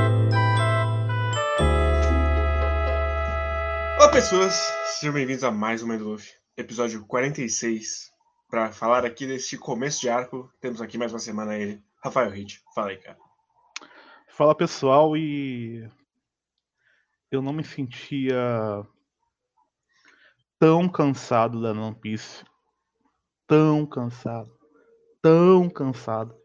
pessoas, 4.11 4.53
sejam 4.85 5.13
bem-vindos 5.13 5.43
a 5.43 5.51
mais 5.51 5.83
um 5.83 5.95
Luffy, 5.95 6.33
episódio 6.55 7.05
46. 7.05 8.11
Para 8.49 8.71
falar 8.71 9.05
aqui 9.05 9.27
deste 9.27 9.55
começo 9.55 10.01
de 10.01 10.09
arco, 10.09 10.51
temos 10.59 10.81
aqui 10.81 10.97
mais 10.97 11.13
uma 11.13 11.19
semana 11.19 11.55
ele, 11.55 11.83
Rafael 12.03 12.31
Hit. 12.31 12.63
Fala 12.73 12.89
aí, 12.89 12.97
cara. 12.97 13.19
Fala 14.29 14.55
pessoal, 14.55 15.15
e 15.15 15.87
eu 17.29 17.43
não 17.43 17.53
me 17.53 17.63
sentia 17.63 18.83
tão 20.57 20.89
cansado 20.89 21.61
da 21.61 21.71
One 21.71 21.95
Piece, 21.95 22.43
tão 23.45 23.85
cansado, 23.85 24.57
tão 25.21 25.69
cansado 25.69 26.35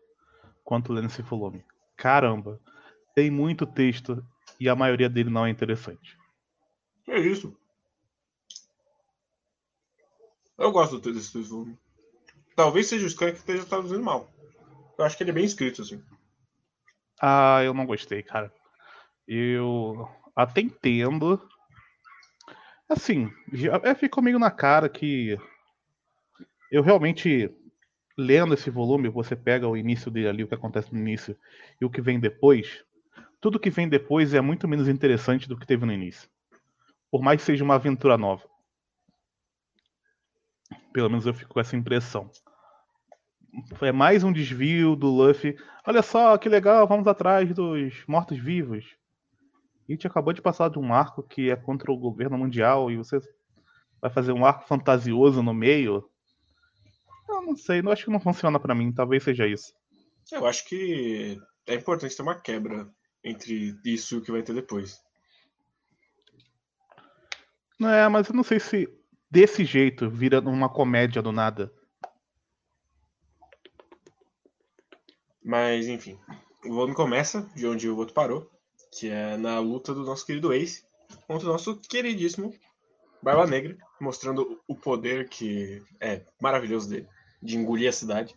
quanto 0.62 0.92
lendo 0.92 1.06
esse 1.06 1.22
volume. 1.22 1.64
Caramba, 1.96 2.60
tem 3.14 3.30
muito 3.30 3.66
texto 3.66 4.24
e 4.58 4.68
a 4.68 4.76
maioria 4.76 5.08
dele 5.08 5.30
não 5.30 5.46
é 5.46 5.50
interessante. 5.50 6.16
É 7.08 7.18
isso. 7.18 7.56
Eu 10.56 10.70
gosto 10.70 11.00
desse 11.00 11.42
volume. 11.42 11.78
Talvez 12.54 12.86
seja 12.86 13.04
o 13.04 13.08
Skank 13.08 13.32
que 13.32 13.38
esteja 13.38 13.64
traduzindo 13.64 14.02
mal. 14.02 14.30
Eu 14.96 15.04
acho 15.04 15.16
que 15.16 15.22
ele 15.22 15.30
é 15.30 15.34
bem 15.34 15.44
escrito, 15.44 15.82
assim. 15.82 16.02
Ah, 17.20 17.62
eu 17.64 17.74
não 17.74 17.86
gostei, 17.86 18.22
cara. 18.22 18.52
Eu 19.26 20.08
até 20.36 20.60
entendo. 20.60 21.40
Assim, 22.88 23.32
já 23.52 23.80
é, 23.82 23.94
ficou 23.94 24.22
meio 24.22 24.38
na 24.38 24.50
cara 24.50 24.88
que 24.88 25.38
eu 26.70 26.82
realmente 26.82 27.50
lendo 28.16 28.54
esse 28.54 28.70
volume, 28.70 29.08
você 29.08 29.34
pega 29.34 29.66
o 29.66 29.76
início 29.76 30.10
dele 30.10 30.28
ali, 30.28 30.44
o 30.44 30.48
que 30.48 30.54
acontece 30.54 30.92
no 30.92 30.98
início 30.98 31.36
e 31.80 31.84
o 31.84 31.90
que 31.90 32.00
vem 32.00 32.20
depois. 32.20 32.84
Tudo 33.42 33.60
que 33.60 33.68
vem 33.68 33.86
depois 33.86 34.32
é 34.32 34.40
muito 34.40 34.66
menos 34.66 34.88
interessante 34.88 35.46
do 35.46 35.58
que 35.58 35.66
teve 35.66 35.84
no 35.84 35.92
início 35.92 36.30
por 37.12 37.20
mais 37.20 37.38
que 37.38 37.44
seja 37.44 37.62
uma 37.62 37.74
aventura 37.74 38.16
nova. 38.16 38.42
Pelo 40.94 41.10
menos 41.10 41.26
eu 41.26 41.34
fico 41.34 41.52
com 41.52 41.60
essa 41.60 41.76
impressão. 41.76 42.30
É 43.82 43.92
mais 43.92 44.24
um 44.24 44.32
desvio 44.32 44.96
do 44.96 45.08
Luffy. 45.08 45.54
Olha 45.86 46.00
só 46.00 46.38
que 46.38 46.48
legal, 46.48 46.88
vamos 46.88 47.06
atrás 47.06 47.54
dos 47.54 48.02
mortos-vivos. 48.06 48.96
E 49.86 49.92
gente 49.92 50.06
acabou 50.06 50.32
de 50.32 50.40
passar 50.40 50.70
de 50.70 50.78
um 50.78 50.94
arco 50.94 51.22
que 51.22 51.50
é 51.50 51.56
contra 51.56 51.92
o 51.92 51.98
governo 51.98 52.38
mundial 52.38 52.90
e 52.90 52.96
você 52.96 53.20
vai 54.00 54.10
fazer 54.10 54.32
um 54.32 54.46
arco 54.46 54.66
fantasioso 54.66 55.42
no 55.42 55.52
meio. 55.52 56.08
Eu 57.28 57.42
não 57.42 57.54
sei, 57.54 57.82
não 57.82 57.92
acho 57.92 58.06
que 58.06 58.10
não 58.10 58.20
funciona 58.20 58.58
para 58.58 58.74
mim. 58.74 58.90
Talvez 58.90 59.22
seja 59.22 59.46
isso. 59.46 59.74
Eu 60.30 60.46
acho 60.46 60.66
que 60.66 61.38
é 61.66 61.74
importante 61.74 62.16
ter 62.16 62.22
uma 62.22 62.40
quebra 62.40 62.88
entre 63.24 63.78
isso 63.84 64.14
e 64.14 64.18
o 64.18 64.22
que 64.22 64.32
vai 64.32 64.42
ter 64.42 64.54
depois. 64.54 65.00
É, 67.80 68.08
mas 68.08 68.28
eu 68.28 68.34
não 68.34 68.44
sei 68.44 68.60
se 68.60 68.88
desse 69.30 69.64
jeito 69.64 70.08
vira 70.08 70.40
uma 70.40 70.68
comédia 70.68 71.22
do 71.22 71.32
nada. 71.32 71.72
Mas, 75.44 75.88
enfim. 75.88 76.18
O 76.64 76.74
volume 76.74 76.94
começa 76.94 77.42
de 77.56 77.66
onde 77.66 77.88
o 77.88 77.96
outro 77.96 78.14
parou, 78.14 78.48
que 78.92 79.08
é 79.08 79.36
na 79.36 79.58
luta 79.58 79.92
do 79.92 80.04
nosso 80.04 80.24
querido 80.24 80.52
Ace 80.52 80.84
contra 81.26 81.48
o 81.48 81.52
nosso 81.52 81.76
queridíssimo 81.80 82.54
Barba 83.22 83.46
Negra, 83.46 83.76
mostrando 84.00 84.60
o 84.66 84.74
poder 84.74 85.28
que 85.28 85.82
é 86.00 86.24
maravilhoso 86.40 86.88
dele, 86.88 87.08
de 87.42 87.56
engolir 87.56 87.88
a 87.88 87.92
cidade. 87.92 88.36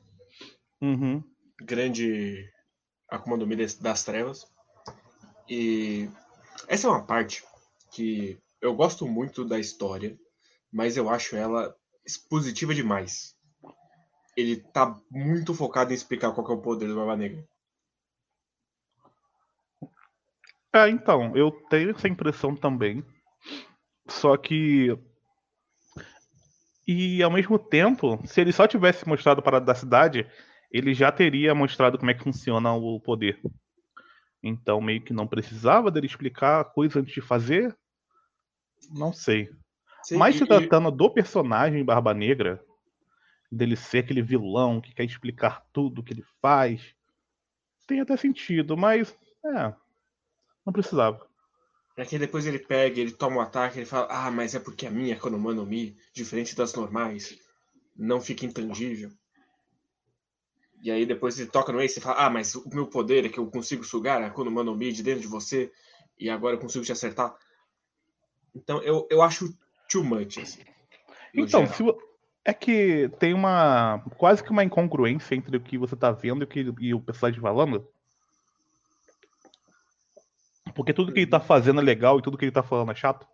Uhum. 0.81 1.23
Grande 1.61 2.49
Akuma 3.09 3.37
no 3.37 3.47
Mi 3.47 3.55
das 3.55 4.03
trevas. 4.03 4.45
E 5.47 6.09
essa 6.67 6.87
é 6.87 6.89
uma 6.89 7.05
parte 7.05 7.43
que 7.91 8.37
eu 8.61 8.75
gosto 8.75 9.07
muito 9.07 9.45
da 9.45 9.59
história, 9.59 10.17
mas 10.71 10.97
eu 10.97 11.09
acho 11.09 11.35
ela 11.35 11.75
expositiva 12.05 12.73
demais. 12.73 13.35
Ele 14.35 14.57
tá 14.57 14.99
muito 15.09 15.53
focado 15.53 15.91
em 15.91 15.95
explicar 15.95 16.31
qual 16.33 16.49
é 16.49 16.53
o 16.53 16.61
poder 16.61 16.87
do 16.87 16.95
Barba 16.95 17.15
Negra. 17.15 17.47
É, 20.73 20.89
então, 20.89 21.35
eu 21.37 21.51
tenho 21.69 21.91
essa 21.91 22.07
impressão 22.07 22.53
também. 22.53 23.01
Só 24.09 24.35
que. 24.35 24.97
E 26.85 27.23
ao 27.23 27.31
mesmo 27.31 27.57
tempo, 27.57 28.19
se 28.25 28.41
ele 28.41 28.51
só 28.51 28.67
tivesse 28.67 29.07
mostrado 29.07 29.41
para 29.41 29.59
da 29.59 29.73
cidade, 29.73 30.29
ele 30.69 30.93
já 30.93 31.11
teria 31.11 31.55
mostrado 31.55 31.97
como 31.97 32.11
é 32.11 32.13
que 32.13 32.23
funciona 32.23 32.73
o 32.73 32.99
poder. 32.99 33.39
Então, 34.47 34.79
meio 34.79 35.01
que 35.01 35.11
não 35.11 35.25
precisava 35.25 35.89
dele 35.89 36.05
explicar 36.05 36.61
a 36.61 36.63
coisa 36.63 36.99
antes 36.99 37.15
de 37.15 37.19
fazer. 37.19 37.75
Não 38.91 39.11
sei. 39.11 39.49
Sim, 40.03 40.17
Mas 40.17 40.35
se 40.35 40.45
tratando 40.45 40.91
do 40.91 41.09
personagem 41.09 41.83
Barba 41.83 42.13
Negra, 42.13 42.63
dele 43.51 43.75
ser 43.75 43.99
aquele 43.99 44.21
vilão 44.21 44.79
que 44.79 44.93
quer 44.93 45.03
explicar 45.03 45.65
tudo 45.73 46.03
que 46.03 46.13
ele 46.13 46.23
faz, 46.39 46.93
tem 47.87 47.99
até 47.99 48.15
sentido, 48.15 48.77
mas 48.77 49.17
é, 49.43 49.73
não 50.63 50.71
precisava. 50.71 51.27
É 51.97 52.05
que 52.05 52.19
depois 52.19 52.45
ele 52.45 52.59
pega, 52.59 53.01
ele 53.01 53.13
toma 53.13 53.37
o 53.37 53.39
um 53.39 53.41
ataque, 53.41 53.79
ele 53.79 53.87
fala, 53.87 54.07
ah, 54.11 54.29
mas 54.29 54.53
é 54.53 54.59
porque 54.59 54.85
a 54.85 54.91
minha 54.91 55.17
Konoha 55.17 55.55
no 55.55 55.65
Mi, 55.65 55.97
diferente 56.13 56.55
das 56.55 56.75
normais, 56.75 57.39
não 57.95 58.21
fica 58.21 58.45
intangível. 58.45 59.09
E 60.81 60.91
aí 60.91 61.05
depois 61.05 61.39
ele 61.39 61.49
toca 61.49 61.71
no 61.71 61.81
Ace 61.81 61.99
e 61.99 62.01
fala, 62.01 62.25
ah, 62.25 62.29
mas 62.29 62.55
o 62.55 62.69
meu 62.69 62.87
poder 62.87 63.25
é 63.25 63.29
que 63.29 63.39
eu 63.39 63.47
consigo 63.47 63.83
sugar 63.83 64.21
a 64.21 64.29
Konoha 64.29 64.63
no 64.63 64.75
Mi 64.75 64.91
de 64.91 65.01
dentro 65.01 65.21
de 65.21 65.27
você, 65.27 65.71
e 66.19 66.29
agora 66.29 66.55
eu 66.55 66.59
consigo 66.59 66.85
te 66.85 66.91
acertar. 66.91 67.35
Então 68.53 68.81
eu, 68.83 69.07
eu 69.09 69.21
acho 69.21 69.53
too 69.89 70.03
much, 70.03 70.37
assim. 70.37 70.61
Então, 71.33 71.65
se, 71.67 71.83
é 72.45 72.53
que 72.53 73.09
tem 73.19 73.33
uma. 73.33 74.03
quase 74.17 74.43
que 74.43 74.51
uma 74.51 74.63
incongruência 74.63 75.35
entre 75.35 75.57
o 75.57 75.61
que 75.61 75.77
você 75.77 75.95
tá 75.95 76.11
vendo 76.11 76.43
e 76.43 76.45
o 76.45 76.47
que 76.47 76.85
e 76.85 76.93
o 76.93 77.01
personagem 77.01 77.41
falando. 77.41 77.87
Porque 80.73 80.93
tudo 80.93 81.11
que 81.11 81.21
ele 81.21 81.29
tá 81.29 81.39
fazendo 81.39 81.81
é 81.81 81.83
legal 81.83 82.19
e 82.19 82.21
tudo 82.21 82.37
que 82.37 82.45
ele 82.45 82.51
tá 82.51 82.63
falando 82.63 82.91
é 82.91 82.95
chato. 82.95 83.27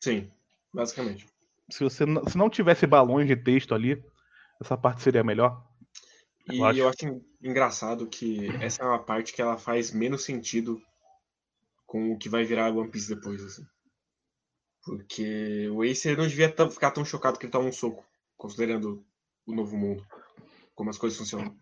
Sim, 0.00 0.30
basicamente. 0.72 1.26
Se 1.70 1.82
você 1.82 2.04
se 2.28 2.38
não 2.38 2.50
tivesse 2.50 2.86
balões 2.86 3.26
de 3.26 3.36
texto 3.36 3.74
ali, 3.74 4.02
essa 4.60 4.76
parte 4.76 5.02
seria 5.02 5.24
melhor. 5.24 5.62
E 6.50 6.58
eu 6.58 6.64
acho. 6.64 6.78
eu 6.80 6.88
acho 6.88 7.24
engraçado 7.42 8.06
que 8.06 8.48
essa 8.60 8.82
é 8.82 8.86
uma 8.86 9.02
parte 9.02 9.32
que 9.32 9.40
ela 9.40 9.56
faz 9.56 9.92
menos 9.92 10.24
sentido 10.24 10.80
com 11.86 12.12
o 12.12 12.18
que 12.18 12.28
vai 12.28 12.44
virar 12.44 12.72
One 12.72 12.90
Piece 12.90 13.14
depois, 13.14 13.42
assim. 13.42 13.66
Porque 14.84 15.68
o 15.70 15.82
Ace 15.82 16.14
não 16.16 16.26
devia 16.26 16.54
ficar 16.70 16.90
tão 16.90 17.04
chocado 17.04 17.38
que 17.38 17.46
ele 17.46 17.52
toma 17.52 17.68
um 17.68 17.72
soco, 17.72 18.04
considerando 18.36 19.04
o 19.46 19.54
novo 19.54 19.76
mundo, 19.76 20.06
como 20.74 20.90
as 20.90 20.98
coisas 20.98 21.18
funcionam. 21.18 21.56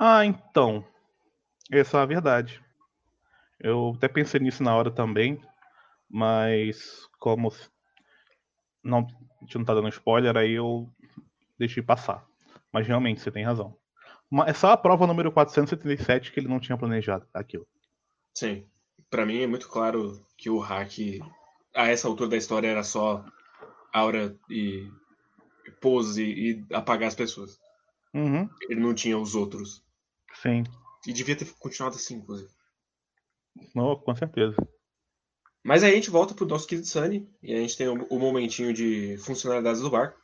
Ah, 0.00 0.24
então. 0.24 0.86
Essa 1.70 1.98
é 1.98 2.00
a 2.02 2.06
verdade. 2.06 2.62
Eu 3.58 3.94
até 3.96 4.08
pensei 4.08 4.40
nisso 4.40 4.62
na 4.62 4.74
hora 4.74 4.90
também, 4.90 5.40
mas 6.08 7.08
como 7.18 7.52
não, 8.82 9.00
a 9.00 9.44
gente 9.44 9.58
não 9.58 9.64
tá 9.64 9.74
dando 9.74 9.88
spoiler, 9.88 10.36
aí 10.36 10.52
eu 10.52 10.88
deixei 11.58 11.82
passar. 11.82 12.26
Mas 12.74 12.86
realmente, 12.86 13.22
você 13.22 13.30
tem 13.30 13.44
razão. 13.44 13.74
É 14.46 14.52
só 14.52 14.72
a 14.72 14.76
prova 14.76 15.06
número 15.06 15.32
477 15.32 16.32
que 16.32 16.40
ele 16.40 16.48
não 16.48 16.60
tinha 16.60 16.76
planejado 16.76 17.26
aquilo. 17.32 17.66
Sim 18.34 18.66
para 19.14 19.24
mim 19.24 19.42
é 19.42 19.46
muito 19.46 19.68
claro 19.68 20.20
que 20.36 20.50
o 20.50 20.58
hack, 20.58 21.20
a 21.72 21.86
essa 21.86 22.08
altura 22.08 22.30
da 22.30 22.36
história, 22.36 22.66
era 22.66 22.82
só 22.82 23.24
aura 23.92 24.36
e 24.50 24.90
pose 25.80 26.24
e 26.24 26.66
apagar 26.72 27.06
as 27.06 27.14
pessoas. 27.14 27.56
Uhum. 28.12 28.48
Ele 28.68 28.80
não 28.80 28.92
tinha 28.92 29.16
os 29.16 29.36
outros. 29.36 29.84
Sim. 30.42 30.64
E 31.06 31.12
devia 31.12 31.36
ter 31.36 31.48
continuado 31.60 31.94
assim, 31.94 32.16
inclusive. 32.16 32.50
Oh, 33.76 33.96
com 33.96 34.16
certeza. 34.16 34.56
Mas 35.62 35.84
aí 35.84 35.92
a 35.92 35.94
gente 35.94 36.10
volta 36.10 36.34
pro 36.34 36.44
nosso 36.44 36.66
querido 36.66 36.88
Sunny 36.88 37.28
e 37.40 37.54
a 37.54 37.58
gente 37.58 37.76
tem 37.76 37.86
o, 37.86 38.04
o 38.10 38.18
momentinho 38.18 38.72
de 38.72 39.16
funcionalidades 39.18 39.80
do 39.80 39.90
barco. 39.90 40.18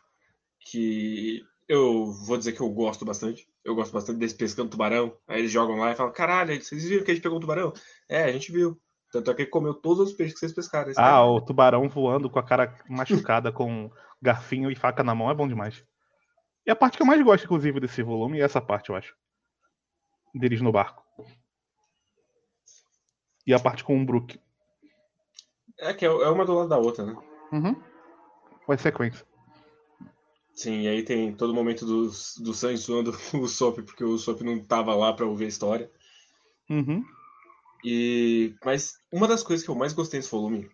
Que 0.68 1.44
eu 1.70 2.06
vou 2.06 2.36
dizer 2.36 2.50
que 2.50 2.60
eu 2.60 2.68
gosto 2.68 3.04
bastante. 3.04 3.48
Eu 3.64 3.76
gosto 3.76 3.92
bastante 3.92 4.18
desse 4.18 4.34
pescando 4.34 4.70
tubarão. 4.70 5.16
Aí 5.28 5.38
eles 5.38 5.52
jogam 5.52 5.76
lá 5.76 5.92
e 5.92 5.94
falam: 5.94 6.12
caralho, 6.12 6.60
vocês 6.60 6.82
viram 6.82 7.04
que 7.04 7.12
a 7.12 7.14
gente 7.14 7.22
pegou 7.22 7.38
um 7.38 7.40
tubarão? 7.40 7.72
É, 8.08 8.24
a 8.24 8.32
gente 8.32 8.50
viu. 8.50 8.76
Tanto 9.12 9.30
é 9.30 9.34
que 9.34 9.42
ele 9.42 9.50
comeu 9.50 9.72
todos 9.72 10.08
os 10.08 10.12
peixes 10.12 10.34
que 10.34 10.40
vocês 10.40 10.52
pescaram. 10.52 10.90
Ah, 10.92 10.94
cara. 10.94 11.24
o 11.26 11.40
tubarão 11.40 11.88
voando 11.88 12.28
com 12.28 12.40
a 12.40 12.42
cara 12.42 12.76
machucada, 12.88 13.52
com 13.54 13.88
garfinho 14.20 14.68
e 14.68 14.74
faca 14.74 15.04
na 15.04 15.14
mão 15.14 15.30
é 15.30 15.34
bom 15.34 15.46
demais. 15.46 15.84
E 16.66 16.72
a 16.72 16.76
parte 16.76 16.96
que 16.96 17.02
eu 17.04 17.06
mais 17.06 17.22
gosto, 17.22 17.44
inclusive, 17.44 17.78
desse 17.78 18.02
volume 18.02 18.40
é 18.40 18.44
essa 18.44 18.60
parte, 18.60 18.90
eu 18.90 18.96
acho. 18.96 19.14
Deles 20.34 20.60
no 20.60 20.72
barco. 20.72 21.04
E 23.46 23.54
a 23.54 23.60
parte 23.60 23.84
com 23.84 24.00
o 24.00 24.04
Brook. 24.04 24.40
É 25.78 25.94
que 25.94 26.04
é, 26.04 26.08
é 26.08 26.28
uma 26.28 26.44
do 26.44 26.54
lado 26.54 26.68
da 26.68 26.78
outra, 26.78 27.06
né? 27.06 27.16
Uhum. 27.52 27.80
Vai 28.66 28.76
sequência. 28.76 29.24
Sim, 30.60 30.82
e 30.82 30.88
aí 30.88 31.02
tem 31.02 31.32
todo 31.34 31.54
momento 31.54 31.86
do, 31.86 32.02
do 32.42 32.52
Sam 32.52 32.76
zoando 32.76 33.12
o 33.32 33.48
Sop, 33.48 33.78
porque 33.80 34.04
o 34.04 34.18
Sop 34.18 34.42
não 34.42 34.62
tava 34.62 34.94
lá 34.94 35.10
pra 35.10 35.24
ouvir 35.24 35.46
a 35.46 35.48
história. 35.48 35.90
Uhum. 36.68 37.02
E 37.82 38.54
mas 38.62 38.98
uma 39.10 39.26
das 39.26 39.42
coisas 39.42 39.64
que 39.64 39.70
eu 39.70 39.74
mais 39.74 39.94
gostei 39.94 40.20
desse 40.20 40.30
volume 40.30 40.70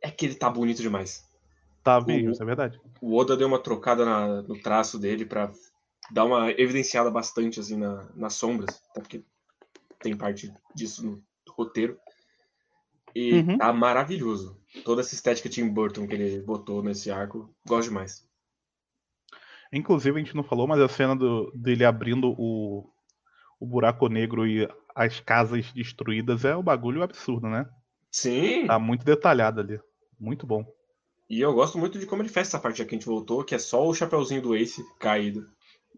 é 0.00 0.08
que 0.08 0.24
ele 0.24 0.36
tá 0.36 0.48
bonito 0.48 0.80
demais. 0.82 1.28
Tá 1.82 2.00
mesmo, 2.00 2.30
isso 2.30 2.40
é 2.40 2.46
verdade. 2.46 2.80
O 3.00 3.16
Oda 3.16 3.36
deu 3.36 3.48
uma 3.48 3.58
trocada 3.58 4.04
na- 4.04 4.42
no 4.42 4.56
traço 4.62 5.00
dele 5.00 5.26
pra 5.26 5.52
dar 6.12 6.24
uma 6.24 6.52
evidenciada 6.52 7.10
bastante 7.10 7.58
assim 7.58 7.76
na- 7.76 8.08
nas 8.14 8.34
sombras, 8.34 8.80
até 8.90 9.00
porque 9.00 9.24
tem 9.98 10.16
parte 10.16 10.54
disso 10.76 11.04
no 11.04 11.20
roteiro. 11.48 11.98
E 13.12 13.40
Uhum. 13.40 13.58
tá 13.58 13.72
maravilhoso. 13.72 14.56
Toda 14.84 15.00
essa 15.00 15.12
estética 15.14 15.48
Tim 15.48 15.68
Burton 15.68 16.06
que 16.06 16.14
ele 16.14 16.40
botou 16.40 16.84
nesse 16.84 17.10
arco, 17.10 17.52
gosto 17.66 17.88
demais. 17.88 18.24
Inclusive, 19.72 20.16
a 20.20 20.22
gente 20.24 20.36
não 20.36 20.42
falou, 20.44 20.66
mas 20.66 20.80
a 20.80 20.88
cena 20.88 21.14
do- 21.16 21.50
dele 21.54 21.84
abrindo 21.84 22.34
o, 22.38 22.88
o 23.60 23.66
buraco 23.66 24.08
negro 24.08 24.46
e 24.46 24.68
as 24.94 25.20
casas 25.20 25.72
destruídas 25.72 26.44
é 26.44 26.56
um 26.56 26.62
bagulho 26.62 27.02
absurdo, 27.02 27.48
né? 27.48 27.66
Sim, 28.10 28.66
Tá 28.66 28.78
muito 28.78 29.04
detalhado 29.04 29.60
ali. 29.60 29.78
Muito 30.18 30.46
bom. 30.46 30.64
e 31.28 31.40
eu 31.40 31.52
gosto 31.52 31.78
muito 31.78 31.98
de 31.98 32.06
como 32.06 32.22
ele 32.22 32.28
fez 32.28 32.48
essa 32.48 32.58
parte 32.58 32.78
já 32.78 32.84
que 32.84 32.94
a 32.94 32.98
gente 32.98 33.06
voltou, 33.06 33.44
que 33.44 33.54
é 33.54 33.58
só 33.58 33.86
o 33.86 33.94
chapeuzinho 33.94 34.40
do 34.42 34.54
Ace 34.56 34.82
caído. 34.98 35.46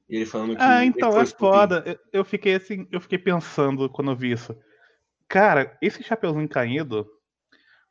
E 0.08 0.16
ele 0.16 0.26
falando 0.26 0.56
que. 0.56 0.62
Ah, 0.62 0.80
ele 0.80 0.86
então 0.86 1.10
é 1.20 1.26
foda. 1.26 1.82
Eu, 1.86 1.98
eu 2.20 2.24
fiquei 2.24 2.54
assim, 2.54 2.86
eu 2.90 3.00
fiquei 3.00 3.18
pensando 3.18 3.88
quando 3.90 4.10
eu 4.10 4.16
vi 4.16 4.32
isso. 4.32 4.56
Cara, 5.28 5.76
esse 5.82 6.02
chapeuzinho 6.02 6.48
caído 6.48 7.06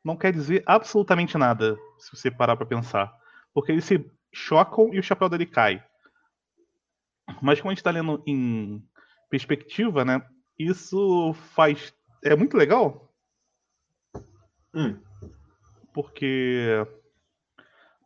não 0.04 0.16
quer 0.16 0.32
dizer 0.32 0.62
absolutamente 0.66 1.36
nada, 1.38 1.76
se 1.98 2.16
você 2.16 2.30
parar 2.30 2.56
pra 2.56 2.66
pensar. 2.66 3.12
Porque 3.54 3.72
eles 3.72 3.84
se 3.84 4.04
chocam 4.38 4.92
e 4.94 4.98
o 4.98 5.02
chapéu 5.02 5.28
dele 5.28 5.46
cai. 5.46 5.82
Mas 7.42 7.60
como 7.60 7.70
a 7.70 7.74
gente 7.74 7.82
tá 7.84 7.90
lendo 7.90 8.22
em 8.26 8.82
perspectiva, 9.28 10.04
né? 10.04 10.22
Isso 10.58 11.32
faz. 11.54 11.92
É 12.24 12.34
muito 12.34 12.56
legal, 12.56 13.04
Hum, 14.74 15.00
porque. 15.94 16.84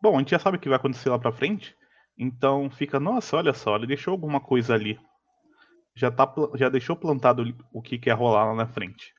Bom, 0.00 0.16
a 0.16 0.18
gente 0.18 0.30
já 0.30 0.38
sabe 0.38 0.56
o 0.56 0.60
que 0.60 0.68
vai 0.68 0.76
acontecer 0.76 1.08
lá 1.10 1.18
pra 1.18 1.32
frente. 1.32 1.76
Então 2.18 2.70
fica, 2.70 3.00
nossa, 3.00 3.36
olha 3.36 3.52
só, 3.52 3.76
ele 3.76 3.86
deixou 3.86 4.12
alguma 4.12 4.40
coisa 4.40 4.74
ali. 4.74 4.98
Já, 5.94 6.10
tá, 6.10 6.32
já 6.54 6.68
deixou 6.68 6.96
plantado 6.96 7.44
o 7.72 7.82
que 7.82 7.98
quer 7.98 8.12
rolar 8.12 8.46
lá 8.46 8.54
na 8.54 8.66
frente. 8.66 9.12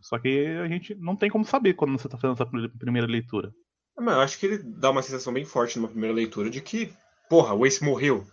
Só 0.00 0.18
que 0.18 0.46
a 0.46 0.68
gente 0.68 0.94
não 0.96 1.16
tem 1.16 1.30
como 1.30 1.44
saber 1.44 1.74
quando 1.74 1.98
você 1.98 2.08
tá 2.08 2.16
fazendo 2.18 2.34
essa 2.34 2.46
pri- 2.46 2.68
primeira 2.68 3.06
leitura. 3.06 3.52
Mas 4.00 4.14
eu 4.14 4.20
acho 4.20 4.38
que 4.38 4.46
ele 4.46 4.58
dá 4.58 4.90
uma 4.90 5.02
sensação 5.02 5.32
bem 5.32 5.44
forte 5.44 5.78
numa 5.78 5.88
primeira 5.88 6.14
leitura 6.14 6.48
de 6.50 6.60
que, 6.60 6.92
porra, 7.28 7.54
o 7.54 7.66
Ace 7.66 7.84
morreu. 7.84 8.26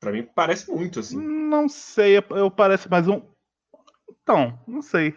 Pra 0.00 0.12
mim 0.12 0.22
parece 0.34 0.70
muito 0.70 1.00
assim. 1.00 1.20
Não 1.20 1.68
sei, 1.68 2.18
eu 2.30 2.50
parece 2.50 2.88
mais 2.88 3.08
um. 3.08 3.20
Então, 4.22 4.58
não 4.66 4.80
sei. 4.82 5.14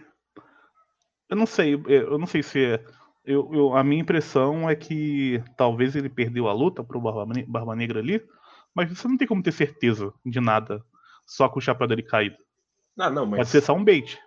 Eu 1.29 1.37
não 1.37 1.45
sei, 1.45 1.75
eu 1.87 2.17
não 2.17 2.27
sei 2.27 2.43
se 2.43 2.63
é. 2.65 2.85
Eu, 3.23 3.49
eu- 3.53 3.75
a 3.75 3.83
minha 3.83 4.01
impressão 4.01 4.67
é 4.69 4.75
que 4.75 5.41
talvez 5.55 5.95
ele 5.95 6.09
perdeu 6.09 6.47
a 6.47 6.53
luta 6.53 6.83
pro 6.83 6.99
Barba, 6.99 7.31
Barba 7.47 7.75
Negra 7.75 7.99
ali, 7.99 8.21
mas 8.73 8.89
você 8.89 9.07
não 9.07 9.15
tem 9.17 9.27
como 9.27 9.43
ter 9.43 9.51
certeza 9.51 10.11
de 10.25 10.39
nada 10.41 10.83
só 11.25 11.47
com 11.47 11.59
o 11.59 11.61
chapéu 11.61 11.87
dele 11.87 12.01
caído. 12.03 12.35
Ah, 12.97 13.09
não, 13.09 13.25
mas. 13.25 13.37
Pode 13.37 13.49
ser 13.49 13.61
só 13.61 13.73
um 13.73 13.83
bait. 13.83 14.19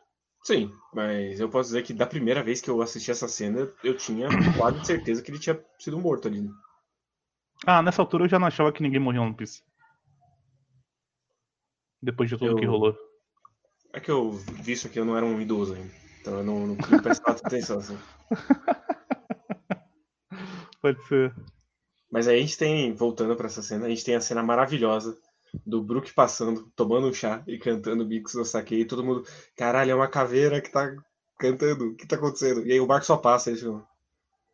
Sim, 0.44 0.70
mas 0.92 1.40
eu 1.40 1.48
posso 1.48 1.70
dizer 1.70 1.82
que 1.82 1.94
da 1.94 2.06
primeira 2.06 2.42
vez 2.42 2.60
que 2.60 2.68
eu 2.68 2.82
assisti 2.82 3.10
essa 3.10 3.26
cena, 3.26 3.72
eu 3.82 3.96
tinha 3.96 4.28
quase 4.54 4.84
certeza 4.84 5.22
que 5.22 5.30
ele 5.30 5.38
tinha 5.38 5.58
sido 5.78 5.98
morto 5.98 6.28
ali. 6.28 6.46
Ah, 7.66 7.82
nessa 7.82 8.02
altura 8.02 8.24
eu 8.24 8.28
já 8.28 8.38
não 8.38 8.46
achava 8.46 8.70
que 8.70 8.82
ninguém 8.82 9.00
morreu 9.00 9.22
no 9.22 9.28
One 9.28 9.36
Piece. 9.36 9.62
Depois 12.02 12.28
de 12.28 12.36
tudo 12.36 12.50
Eu- 12.50 12.56
que 12.56 12.66
rolou. 12.66 12.94
É 13.94 14.00
que 14.00 14.10
eu 14.10 14.32
vi 14.32 14.72
isso 14.72 14.88
aqui, 14.88 14.98
eu 14.98 15.04
não 15.04 15.16
era 15.16 15.24
um 15.24 15.40
idoso 15.40 15.74
ainda. 15.74 15.94
Então 16.20 16.38
eu 16.38 16.44
não, 16.44 16.66
não, 16.66 16.74
não 16.74 17.00
prestava 17.00 17.38
atenção 17.38 17.78
assim. 17.78 17.96
Pode 20.82 21.02
ser. 21.06 21.32
Mas 22.10 22.26
aí 22.28 22.38
a 22.38 22.40
gente 22.40 22.58
tem, 22.58 22.92
voltando 22.92 23.34
pra 23.36 23.46
essa 23.46 23.62
cena, 23.62 23.86
a 23.86 23.88
gente 23.88 24.04
tem 24.04 24.16
a 24.16 24.20
cena 24.20 24.42
maravilhosa 24.42 25.16
do 25.66 25.82
Brook 25.82 26.12
passando, 26.12 26.70
tomando 26.76 27.08
um 27.08 27.12
chá 27.12 27.42
e 27.46 27.58
cantando 27.58 28.06
Bix 28.06 28.34
no 28.34 28.44
saque. 28.44 28.76
E 28.76 28.84
todo 28.84 29.04
mundo, 29.04 29.24
caralho, 29.56 29.90
é 29.90 29.94
uma 29.94 30.08
caveira 30.08 30.60
que 30.60 30.70
tá 30.70 30.94
cantando, 31.38 31.90
o 31.90 31.94
que 31.94 32.06
tá 32.06 32.16
acontecendo? 32.16 32.66
E 32.66 32.72
aí 32.72 32.80
o 32.80 32.86
barco 32.86 33.06
só 33.06 33.16
passa, 33.16 33.50
e 33.50 33.52
eles 33.52 33.62
ficam, 33.62 33.86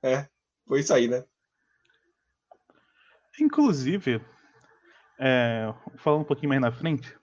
é, 0.02 0.28
foi 0.66 0.80
isso 0.80 0.92
aí, 0.94 1.08
né? 1.08 1.24
Inclusive, 3.40 4.20
é, 5.18 5.72
falando 5.96 6.22
um 6.22 6.24
pouquinho 6.24 6.48
mais 6.50 6.60
na 6.60 6.72
frente, 6.72 7.16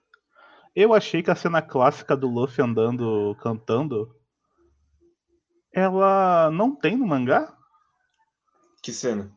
eu 0.74 0.94
achei 0.94 1.22
que 1.22 1.30
a 1.30 1.34
cena 1.34 1.60
clássica 1.60 2.16
do 2.16 2.28
Luffy 2.28 2.64
andando, 2.64 3.36
cantando, 3.40 4.14
ela 5.72 6.50
não 6.50 6.74
tem 6.74 6.96
no 6.96 7.06
mangá? 7.06 7.56
Que 8.82 8.92
cena? 8.92 9.30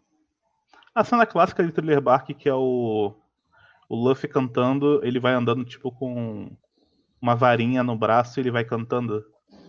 A 0.93 1.03
cena 1.03 1.25
clássica 1.25 1.63
de 1.63 1.71
Thriller 1.71 2.01
Bark, 2.01 2.33
que 2.33 2.49
é 2.49 2.53
o, 2.53 3.15
o 3.91 3.95
Luffy 3.95 4.29
cantando, 4.29 5.01
ele 5.03 5.19
vai 5.19 5.33
andando 5.33 5.65
tipo 5.65 5.91
com 5.91 6.55
uma 7.21 7.35
varinha 7.35 7.83
no 7.83 7.93
braço 7.93 8.39
e 8.39 8.41
ele 8.41 8.49
vai 8.49 8.63
cantando. 8.63 9.21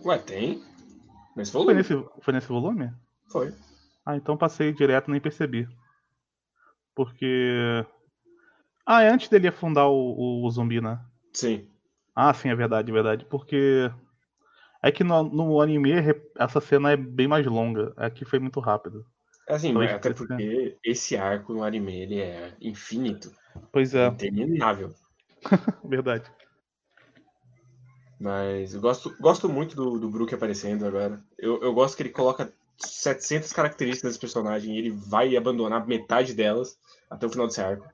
Ué, 0.05 0.17
tem? 0.17 0.63
Mas 1.35 1.49
Foi 1.49 1.59
falou. 1.61 1.75
nesse, 1.75 1.93
foi 2.21 2.33
nesse 2.33 2.47
volume? 2.47 2.89
Foi. 3.29 3.53
Ah, 4.05 4.15
então 4.15 4.37
passei 4.37 4.71
direto 4.71 5.11
nem 5.11 5.19
percebi. 5.19 5.67
Porque. 6.95 7.85
Ah, 8.85 9.01
é 9.01 9.09
antes 9.09 9.27
dele 9.27 9.49
afundar 9.49 9.89
o, 9.89 9.91
o, 9.93 10.45
o 10.45 10.51
zumbi, 10.51 10.79
né? 10.79 11.03
Sim. 11.33 11.67
Ah, 12.15 12.33
sim, 12.33 12.47
é 12.47 12.55
verdade, 12.55 12.91
é 12.91 12.93
verdade. 12.93 13.25
Porque. 13.25 13.91
É 14.81 14.89
que 14.89 15.03
no, 15.03 15.23
no 15.23 15.59
anime 15.59 15.91
essa 16.37 16.61
cena 16.61 16.91
é 16.93 16.95
bem 16.97 17.27
mais 17.27 17.45
longa. 17.45 17.93
Aqui 17.97 18.23
foi 18.23 18.39
muito 18.39 18.61
rápido. 18.61 19.05
Assim, 19.47 19.73
Talvez 19.73 19.91
mas 19.91 19.99
até 19.99 20.13
porque 20.13 20.77
esse 20.83 21.17
arco 21.17 21.53
no 21.53 21.63
anime 21.63 21.95
ele 21.99 22.19
é 22.21 22.53
infinito, 22.61 23.31
Pois 23.71 23.93
é, 23.93 24.07
interminável. 24.07 24.93
verdade. 25.83 26.31
Mas 28.19 28.73
eu 28.73 28.81
gosto, 28.81 29.15
gosto 29.19 29.49
muito 29.49 29.75
do, 29.75 29.99
do 29.99 30.09
Brook 30.09 30.33
aparecendo 30.33 30.85
agora. 30.85 31.21
Eu, 31.37 31.61
eu 31.61 31.73
gosto 31.73 31.97
que 31.97 32.03
ele 32.03 32.09
coloca 32.09 32.53
700 32.77 33.51
características 33.51 34.11
desse 34.11 34.19
personagem 34.19 34.75
e 34.75 34.79
ele 34.79 34.91
vai 34.91 35.35
abandonar 35.35 35.85
metade 35.85 36.33
delas 36.33 36.77
até 37.09 37.25
o 37.25 37.29
final 37.29 37.47
desse 37.47 37.61
arco. 37.61 37.85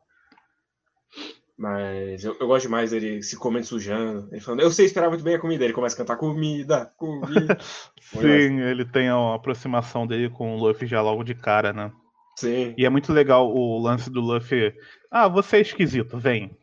Mas 1.59 2.23
eu, 2.23 2.37
eu 2.39 2.47
gosto 2.47 2.67
demais 2.67 2.91
dele 2.91 3.21
se 3.21 3.35
comendo, 3.35 3.65
sujando. 3.65 4.29
Ele 4.31 4.39
falando, 4.39 4.61
eu 4.61 4.71
sei 4.71 4.85
esperar 4.85 5.09
muito 5.09 5.25
bem 5.25 5.35
a 5.35 5.39
comida. 5.39 5.65
Ele 5.65 5.73
começa 5.73 5.93
a 5.93 5.97
cantar 5.97 6.15
comida, 6.15 6.93
comida. 6.95 7.57
Sim, 7.99 8.61
ele 8.61 8.85
tem 8.85 9.09
a 9.09 9.35
aproximação 9.35 10.07
dele 10.07 10.29
com 10.29 10.55
o 10.55 10.57
Luffy 10.57 10.87
já 10.87 11.01
logo 11.01 11.21
de 11.21 11.35
cara, 11.35 11.73
né? 11.73 11.91
Sim. 12.37 12.73
E 12.77 12.85
é 12.85 12.89
muito 12.89 13.11
legal 13.11 13.53
o 13.53 13.77
lance 13.77 14.09
do 14.09 14.21
Luffy. 14.21 14.73
Ah, 15.11 15.27
você 15.27 15.57
é 15.57 15.61
esquisito, 15.61 16.17
vem. 16.17 16.57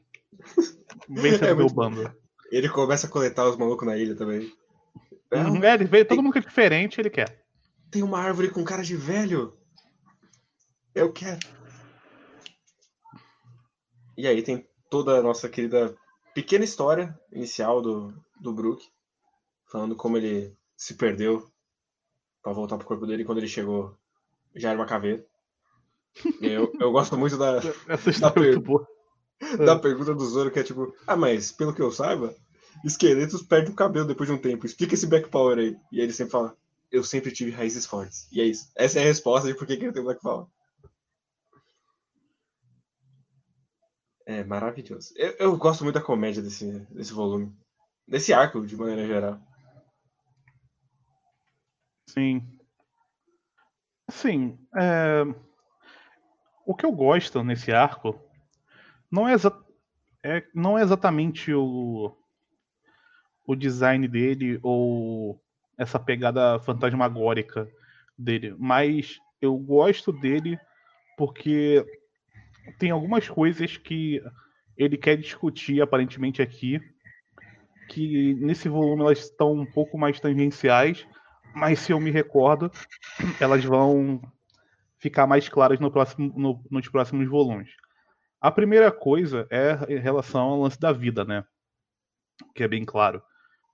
Vem 1.10 1.32
ser 1.36 1.44
É 1.44 1.46
meu 1.48 1.66
muito 1.66 1.74
bando. 1.74 2.10
Ele 2.50 2.68
começa 2.70 3.06
a 3.06 3.10
coletar 3.10 3.46
os 3.46 3.58
malucos 3.58 3.86
na 3.86 3.98
ilha 3.98 4.16
também. 4.16 4.50
É, 5.30 5.42
Uhum, 5.42 5.62
é, 5.62 5.74
ele 5.74 5.84
veio, 5.84 6.06
todo 6.06 6.22
mundo 6.22 6.32
que 6.32 6.38
é 6.38 6.42
diferente, 6.42 6.98
ele 6.98 7.10
quer. 7.10 7.44
Tem 7.90 8.02
uma 8.02 8.18
árvore 8.18 8.48
com 8.48 8.64
cara 8.64 8.82
de 8.82 8.96
velho. 8.96 9.52
Eu 10.94 11.12
quero. 11.12 11.40
E 14.16 14.26
aí 14.26 14.40
tem 14.40 14.66
toda 14.90 15.18
a 15.18 15.22
nossa 15.22 15.48
querida 15.48 15.94
pequena 16.34 16.64
história 16.64 17.18
inicial 17.32 17.80
do, 17.80 18.14
do 18.40 18.52
Brook, 18.52 18.84
falando 19.66 19.96
como 19.96 20.16
ele 20.16 20.54
se 20.76 20.94
perdeu 20.94 21.50
pra 22.42 22.52
voltar 22.52 22.76
pro 22.76 22.86
corpo 22.86 23.06
dele 23.06 23.22
e 23.22 23.24
quando 23.24 23.38
ele 23.38 23.48
chegou 23.48 23.96
já 24.54 24.70
era 24.70 24.78
uma 24.78 24.86
caveira. 24.86 25.24
Eu, 26.40 26.72
eu 26.80 26.92
gosto 26.92 27.16
muito 27.16 27.36
da, 27.36 27.60
Essa 27.88 28.10
história 28.10 28.40
é 28.40 28.52
muito 28.52 28.60
boa. 28.60 28.88
da 29.64 29.78
pergunta 29.78 30.14
do 30.14 30.24
Zoro, 30.24 30.50
que 30.50 30.58
é 30.58 30.62
tipo, 30.62 30.94
ah, 31.06 31.16
mas 31.16 31.52
pelo 31.52 31.74
que 31.74 31.82
eu 31.82 31.90
saiba, 31.90 32.34
esqueletos 32.84 33.42
perdem 33.42 33.72
o 33.72 33.76
cabelo 33.76 34.06
depois 34.06 34.28
de 34.28 34.34
um 34.34 34.38
tempo. 34.38 34.66
Explica 34.66 34.94
esse 34.94 35.06
Black 35.06 35.28
Power 35.28 35.58
aí. 35.58 35.76
E 35.92 35.98
aí 35.98 36.06
ele 36.06 36.12
sempre 36.12 36.32
fala, 36.32 36.56
eu 36.90 37.04
sempre 37.04 37.30
tive 37.32 37.50
raízes 37.50 37.84
fortes. 37.84 38.28
E 38.32 38.40
é 38.40 38.44
isso. 38.44 38.70
Essa 38.76 38.98
é 38.98 39.02
a 39.02 39.06
resposta 39.06 39.48
de 39.48 39.54
por 39.54 39.66
que 39.66 39.76
que 39.76 39.84
ele 39.84 39.92
tem 39.92 40.02
Black 40.02 40.20
Power. 40.20 40.46
É 44.26 44.42
maravilhoso. 44.44 45.14
Eu, 45.16 45.36
eu 45.38 45.56
gosto 45.56 45.84
muito 45.84 45.94
da 45.94 46.02
comédia 46.02 46.42
desse, 46.42 46.80
desse 46.90 47.12
volume. 47.12 47.54
Desse 48.06 48.32
arco, 48.32 48.66
de 48.66 48.76
maneira 48.76 49.06
geral. 49.06 49.40
Sim. 52.08 52.58
Sim. 54.10 54.58
é, 54.76 55.22
O 56.66 56.74
que 56.74 56.84
eu 56.84 56.92
gosto 56.92 57.42
nesse 57.44 57.72
arco 57.72 58.18
não 59.10 59.28
é, 59.28 59.32
exa- 59.34 59.64
é- 60.24 60.46
não 60.54 60.78
é 60.78 60.82
exatamente 60.82 61.52
o, 61.54 62.12
o 63.46 63.54
design 63.54 64.06
dele 64.08 64.58
ou 64.62 65.40
essa 65.78 65.98
pegada 65.98 66.58
fantasmagórica 66.60 67.68
dele, 68.18 68.54
mas 68.58 69.18
eu 69.40 69.56
gosto 69.56 70.12
dele 70.12 70.58
porque 71.16 71.84
tem 72.78 72.90
algumas 72.90 73.28
coisas 73.28 73.76
que 73.76 74.22
ele 74.76 74.96
quer 74.96 75.16
discutir 75.16 75.80
aparentemente 75.80 76.42
aqui 76.42 76.80
que 77.88 78.34
nesse 78.34 78.68
volume 78.68 79.02
elas 79.02 79.20
estão 79.20 79.52
um 79.52 79.66
pouco 79.66 79.96
mais 79.96 80.18
tangenciais, 80.18 81.06
mas 81.54 81.78
se 81.78 81.92
eu 81.92 82.00
me 82.00 82.10
recordo, 82.10 82.70
elas 83.40 83.64
vão 83.64 84.20
ficar 84.98 85.26
mais 85.26 85.48
claras 85.48 85.78
no 85.78 85.90
próximo, 85.90 86.32
no, 86.36 86.64
nos 86.70 86.88
próximos 86.88 87.28
volumes. 87.28 87.70
A 88.40 88.50
primeira 88.50 88.90
coisa 88.90 89.46
é 89.50 89.78
em 89.88 89.98
relação 89.98 90.42
ao 90.42 90.60
lance 90.60 90.78
da 90.78 90.92
vida, 90.92 91.24
né? 91.24 91.44
Que 92.54 92.64
é 92.64 92.68
bem 92.68 92.84
claro. 92.84 93.22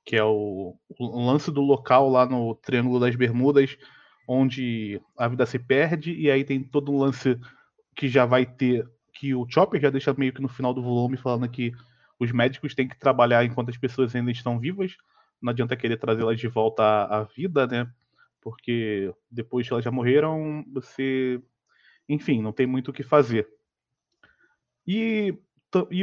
Que 0.05 0.17
é 0.17 0.25
o, 0.25 0.77
o 0.99 1.27
lance 1.27 1.51
do 1.51 1.61
local 1.61 2.09
lá 2.09 2.27
no 2.27 2.55
Triângulo 2.57 3.01
das 3.01 3.17
Bermudas, 3.17 3.77
onde 4.29 5.01
a 5.17 5.29
vida 5.29 5.47
se 5.47 5.59
perde, 5.59 6.13
e 6.15 6.31
aí 6.31 6.45
tem 6.45 6.63
todo 6.63 6.93
um 6.93 6.99
lance 6.99 7.39
que 7.95 8.09
já 8.09 8.25
vai 8.25 8.47
ter. 8.47 8.89
Que 9.13 9.35
o 9.35 9.47
Chopper 9.49 9.81
já 9.81 9.91
deixa 9.91 10.15
meio 10.15 10.33
que 10.33 10.43
no 10.43 10.49
final 10.49 10.73
do 10.73 10.83
volume 10.83 11.17
falando 11.17 11.49
que 11.49 11.73
os 12.19 12.33
médicos 12.33 12.75
têm 12.75 12.89
que 12.89 12.99
trabalhar 12.99 13.45
enquanto 13.45 13.71
as 13.71 13.77
pessoas 13.77 14.15
ainda 14.15 14.31
estão 14.31 14.59
vivas. 14.59 14.97
Não 15.41 15.51
adianta 15.51 15.77
querer 15.77 15.97
trazê-las 15.97 16.39
de 16.39 16.49
volta 16.49 16.83
à, 16.83 17.19
à 17.19 17.25
vida, 17.25 17.67
né? 17.67 17.91
Porque 18.41 19.13
depois 19.31 19.67
que 19.67 19.73
elas 19.73 19.85
já 19.85 19.91
morreram, 19.91 20.65
você. 20.73 21.41
Enfim, 22.09 22.43
não 22.43 22.53
tem 22.53 22.67
muito 22.67 22.91
o 22.91 22.93
que 22.93 23.03
fazer. 23.03 23.49
E, 24.87 25.35
e, 25.91 26.03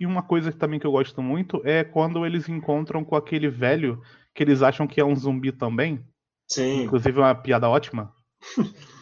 e 0.00 0.06
uma 0.06 0.22
coisa 0.22 0.52
também 0.52 0.80
que 0.80 0.86
eu 0.86 0.92
gosto 0.92 1.22
muito 1.22 1.60
é 1.64 1.84
quando 1.84 2.24
eles 2.24 2.48
encontram 2.48 3.04
com 3.04 3.16
aquele 3.16 3.48
velho 3.48 4.00
que 4.34 4.42
eles 4.42 4.62
acham 4.62 4.86
que 4.86 5.00
é 5.00 5.04
um 5.04 5.14
zumbi 5.14 5.52
também. 5.52 6.04
Sim. 6.48 6.84
Inclusive 6.84 7.18
é 7.18 7.22
uma 7.22 7.34
piada 7.34 7.68
ótima. 7.68 8.14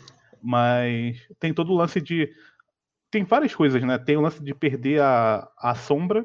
Mas 0.43 1.27
tem 1.39 1.55
todo 1.55 1.73
o 1.73 1.77
lance 1.77 2.01
de. 2.01 2.31
Tem 3.11 3.25
várias 3.25 3.55
coisas, 3.55 3.83
né? 3.83 3.99
Tem 3.99 4.17
o 4.17 4.21
lance 4.21 4.43
de 4.43 4.55
perder 4.55 5.01
a, 5.01 5.49
a 5.59 5.75
sombra, 5.75 6.25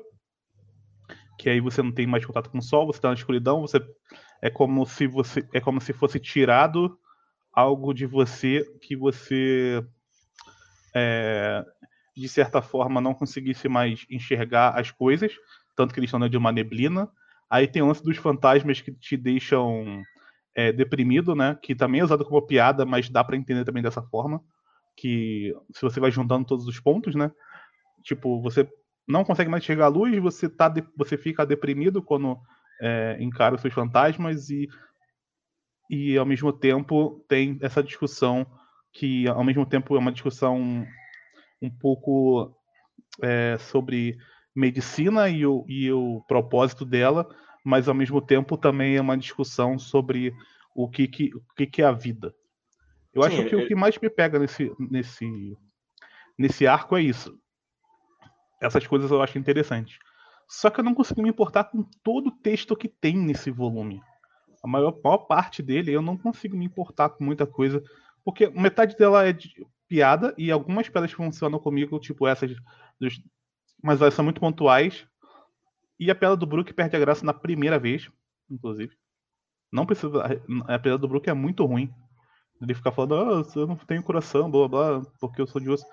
que 1.38 1.50
aí 1.50 1.60
você 1.60 1.84
não 1.84 1.92
tem 1.92 2.08
mais 2.08 2.26
contato 2.26 2.50
com 2.50 2.58
o 2.58 2.62
sol, 2.62 2.88
você 2.88 3.00
tá 3.00 3.10
na 3.10 3.14
escuridão, 3.14 3.62
você 3.62 3.80
é 4.42 4.50
como 4.50 4.86
se 4.86 5.06
você 5.06 5.48
é 5.54 5.60
como 5.60 5.82
se 5.82 5.94
fosse 5.94 6.20
tirado 6.20 6.98
algo 7.54 7.94
de 7.94 8.06
você 8.06 8.64
que 8.82 8.96
você 8.96 9.84
é, 10.96 11.64
de 12.16 12.28
certa 12.28 12.62
forma, 12.62 13.00
não 13.00 13.14
conseguisse 13.14 13.70
mais 13.70 14.06
enxergar 14.10 14.72
as 14.72 14.90
coisas, 14.90 15.32
tanto 15.76 15.94
que 15.94 16.00
eles 16.00 16.08
estão 16.08 16.20
dentro 16.20 16.32
de 16.32 16.38
uma 16.38 16.52
neblina. 16.52 17.08
Aí 17.48 17.68
tem 17.68 17.82
o 17.82 17.88
lance 17.88 18.04
dos 18.04 18.18
fantasmas 18.18 18.82
que 18.82 18.92
te 18.92 19.16
deixam 19.16 20.02
é, 20.58 20.72
deprimido, 20.72 21.36
né? 21.36 21.56
Que 21.62 21.76
também 21.76 22.02
é 22.02 22.04
usado 22.04 22.26
como 22.26 22.42
piada, 22.42 22.84
mas 22.84 23.08
dá 23.12 23.24
para 23.24 23.38
entender 23.38 23.64
também 23.64 23.84
dessa 23.84 24.02
forma. 24.02 24.44
Que 24.96 25.56
se 25.72 25.84
você 25.84 26.00
vai 26.00 26.10
juntando 26.10 26.48
todos 26.48 26.66
os 26.66 26.80
pontos, 26.80 27.14
né? 27.14 27.32
Tipo, 28.04 28.42
você 28.42 28.68
não 29.08 29.24
consegue 29.24 29.52
mais 29.52 29.64
enxergar 29.64 29.86
a 29.86 29.90
luz, 29.90 30.18
você, 30.18 30.50
tá 30.50 30.68
de, 30.68 30.84
você 30.98 31.16
fica 31.16 31.46
deprimido 31.46 32.02
quando 32.02 32.36
é, 32.82 33.18
encara 33.20 33.54
os 33.54 33.62
seus 33.62 33.74
fantasmas 33.74 34.50
e, 34.50 34.68
e 35.92 36.18
ao 36.18 36.26
mesmo 36.26 36.52
tempo 36.52 37.24
tem 37.30 37.60
essa 37.62 37.84
discussão 37.84 38.46
que 38.92 39.28
ao 39.28 39.44
mesmo 39.44 39.66
tempo 39.66 39.96
é 39.96 40.00
uma 40.00 40.12
discussão 40.12 40.86
um 41.62 41.70
pouco 41.70 42.52
é, 43.22 43.58
sobre 43.60 44.18
medicina 44.56 45.30
e 45.30 45.46
o, 45.46 45.64
e 45.68 45.92
o 45.92 46.24
propósito 46.28 46.84
dela, 46.84 47.30
mas 47.68 47.90
ao 47.90 47.94
mesmo 47.94 48.22
tempo 48.22 48.58
também 48.58 48.96
é 48.96 49.02
uma 49.02 49.18
discussão 49.18 49.78
sobre 49.78 50.34
o 50.74 50.90
que, 50.90 51.06
que, 51.06 51.36
o 51.36 51.42
que, 51.54 51.68
que 51.68 51.82
é 51.82 51.86
a 51.86 51.92
vida. 51.92 52.34
Eu 53.14 53.22
Sim, 53.24 53.28
acho 53.28 53.50
que 53.50 53.56
o 53.58 53.68
que 53.68 53.76
mais 53.76 53.98
me 53.98 54.10
pega 54.10 54.40
nesse, 54.40 54.72
nesse, 54.80 55.58
nesse 56.40 56.66
arco 56.66 56.96
é 56.96 57.02
isso. 57.02 57.38
Essas 58.62 58.88
coisas 58.88 59.12
eu 59.12 59.22
acho 59.22 59.38
interessantes. 59.38 60.00
Só 60.48 60.70
que 60.70 60.80
eu 60.80 60.84
não 60.84 60.96
consigo 60.96 61.22
me 61.22 61.28
importar 61.28 61.66
com 61.66 61.84
todo 62.02 62.28
o 62.28 62.32
texto 62.32 62.74
que 62.74 62.88
tem 62.88 63.18
nesse 63.18 63.52
volume. 63.52 64.02
A 64.64 64.68
maior, 64.68 64.98
maior 65.04 65.18
parte 65.18 65.62
dele 65.62 65.92
eu 65.92 66.02
não 66.02 66.18
consigo 66.18 66.56
me 66.56 66.64
importar 66.64 67.10
com 67.10 67.26
muita 67.26 67.46
coisa, 67.46 67.84
porque 68.24 68.50
metade 68.50 68.96
dela 68.96 69.28
é 69.28 69.34
de, 69.34 69.68
piada 69.90 70.34
e 70.38 70.50
algumas 70.54 70.88
piadas 70.88 71.12
funcionam 71.12 71.60
comigo, 71.60 72.00
tipo 72.00 72.26
essas 72.26 72.56
dos, 72.98 73.22
mas 73.84 74.00
elas 74.00 74.14
são 74.14 74.24
muito 74.24 74.40
pontuais. 74.40 75.06
E 76.00 76.12
a 76.12 76.16
piada 76.16 76.36
do 76.36 76.46
Brook 76.46 76.74
perde 76.74 76.96
a 76.96 77.00
graça 77.00 77.26
na 77.26 77.34
primeira 77.34 77.80
vez, 77.80 78.10
inclusive. 78.50 78.96
Não 79.72 79.86
precisa. 79.86 80.24
A 80.68 80.80
piada 80.80 80.98
do 80.98 81.08
Brook 81.08 81.30
é 81.30 81.34
muito 81.34 81.66
ruim. 81.66 81.94
Ele 82.62 82.74
fica 82.74 82.92
falando, 82.92 83.16
ah, 83.16 83.44
eu 83.56 83.68
não 83.68 83.76
tenho 83.76 84.04
coração, 84.04 84.50
blá 84.50 84.68
blá, 84.68 85.02
porque 85.20 85.42
eu 85.42 85.48
sou 85.48 85.62
de 85.62 85.70
osso. 85.70 85.86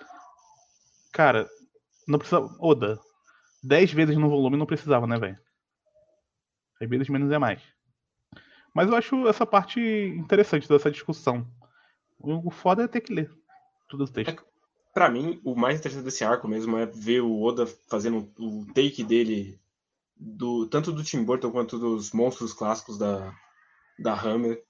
Cara, 1.13 1.49
não 2.09 2.19
precisa. 2.19 2.41
Oda, 2.59 2.99
10 3.63 3.93
vezes 3.93 4.17
no 4.17 4.29
volume 4.29 4.57
não 4.57 4.67
precisava, 4.67 5.07
né, 5.07 5.19
velho? 5.19 5.39
Às 6.81 6.89
vezes 6.89 7.09
menos 7.09 7.31
é 7.31 7.39
mais. 7.39 7.63
Mas 8.75 8.89
eu 8.89 8.97
acho 8.97 9.29
essa 9.29 9.47
parte 9.47 9.81
interessante 9.81 10.69
dessa 10.69 10.91
discussão. 10.91 11.47
O 12.19 12.51
foda 12.51 12.85
é 12.85 12.89
ter 12.89 13.01
que 13.01 13.13
ler 13.13 13.31
tudo 13.89 14.09
texto. 14.09 14.41
É, 14.41 14.45
pra 14.93 15.11
mim, 15.11 15.41
o 15.45 15.55
mais 15.55 15.79
interessante 15.79 16.05
desse 16.05 16.25
arco 16.25 16.49
mesmo 16.49 16.77
é 16.77 16.87
ver 16.87 17.21
o 17.21 17.43
Oda 17.43 17.67
fazendo 17.89 18.31
o 18.39 18.67
take 18.75 19.05
dele, 19.05 19.59
do 20.17 20.67
tanto 20.67 20.93
do 20.93 21.05
Tim 21.05 21.25
Burton 21.25 21.51
quanto 21.51 21.79
dos 21.79 22.13
monstros 22.13 22.53
clássicos 22.53 22.99
da, 22.99 23.35
da 23.99 24.15
Hammer, 24.15 24.63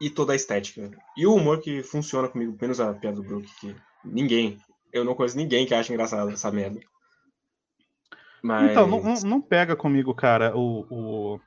e 0.00 0.10
toda 0.10 0.32
a 0.32 0.36
estética. 0.36 0.90
E 1.16 1.26
o 1.26 1.34
humor 1.34 1.60
que 1.60 1.82
funciona 1.82 2.28
comigo, 2.28 2.56
menos 2.60 2.80
a 2.80 2.92
piada 2.92 3.16
do 3.16 3.22
Brook, 3.22 3.48
que 3.60 3.74
ninguém, 4.04 4.58
eu 4.92 5.04
não 5.04 5.14
conheço 5.14 5.36
ninguém 5.36 5.66
que 5.66 5.74
acha 5.74 5.92
engraçada 5.92 6.32
essa 6.32 6.50
merda. 6.50 6.80
Mas... 8.42 8.70
Então, 8.70 8.86
não, 8.86 9.14
não, 9.22 9.40
pega 9.40 9.74
comigo, 9.74 10.14
cara, 10.14 10.54
o, 10.56 10.86
o... 10.90 11.40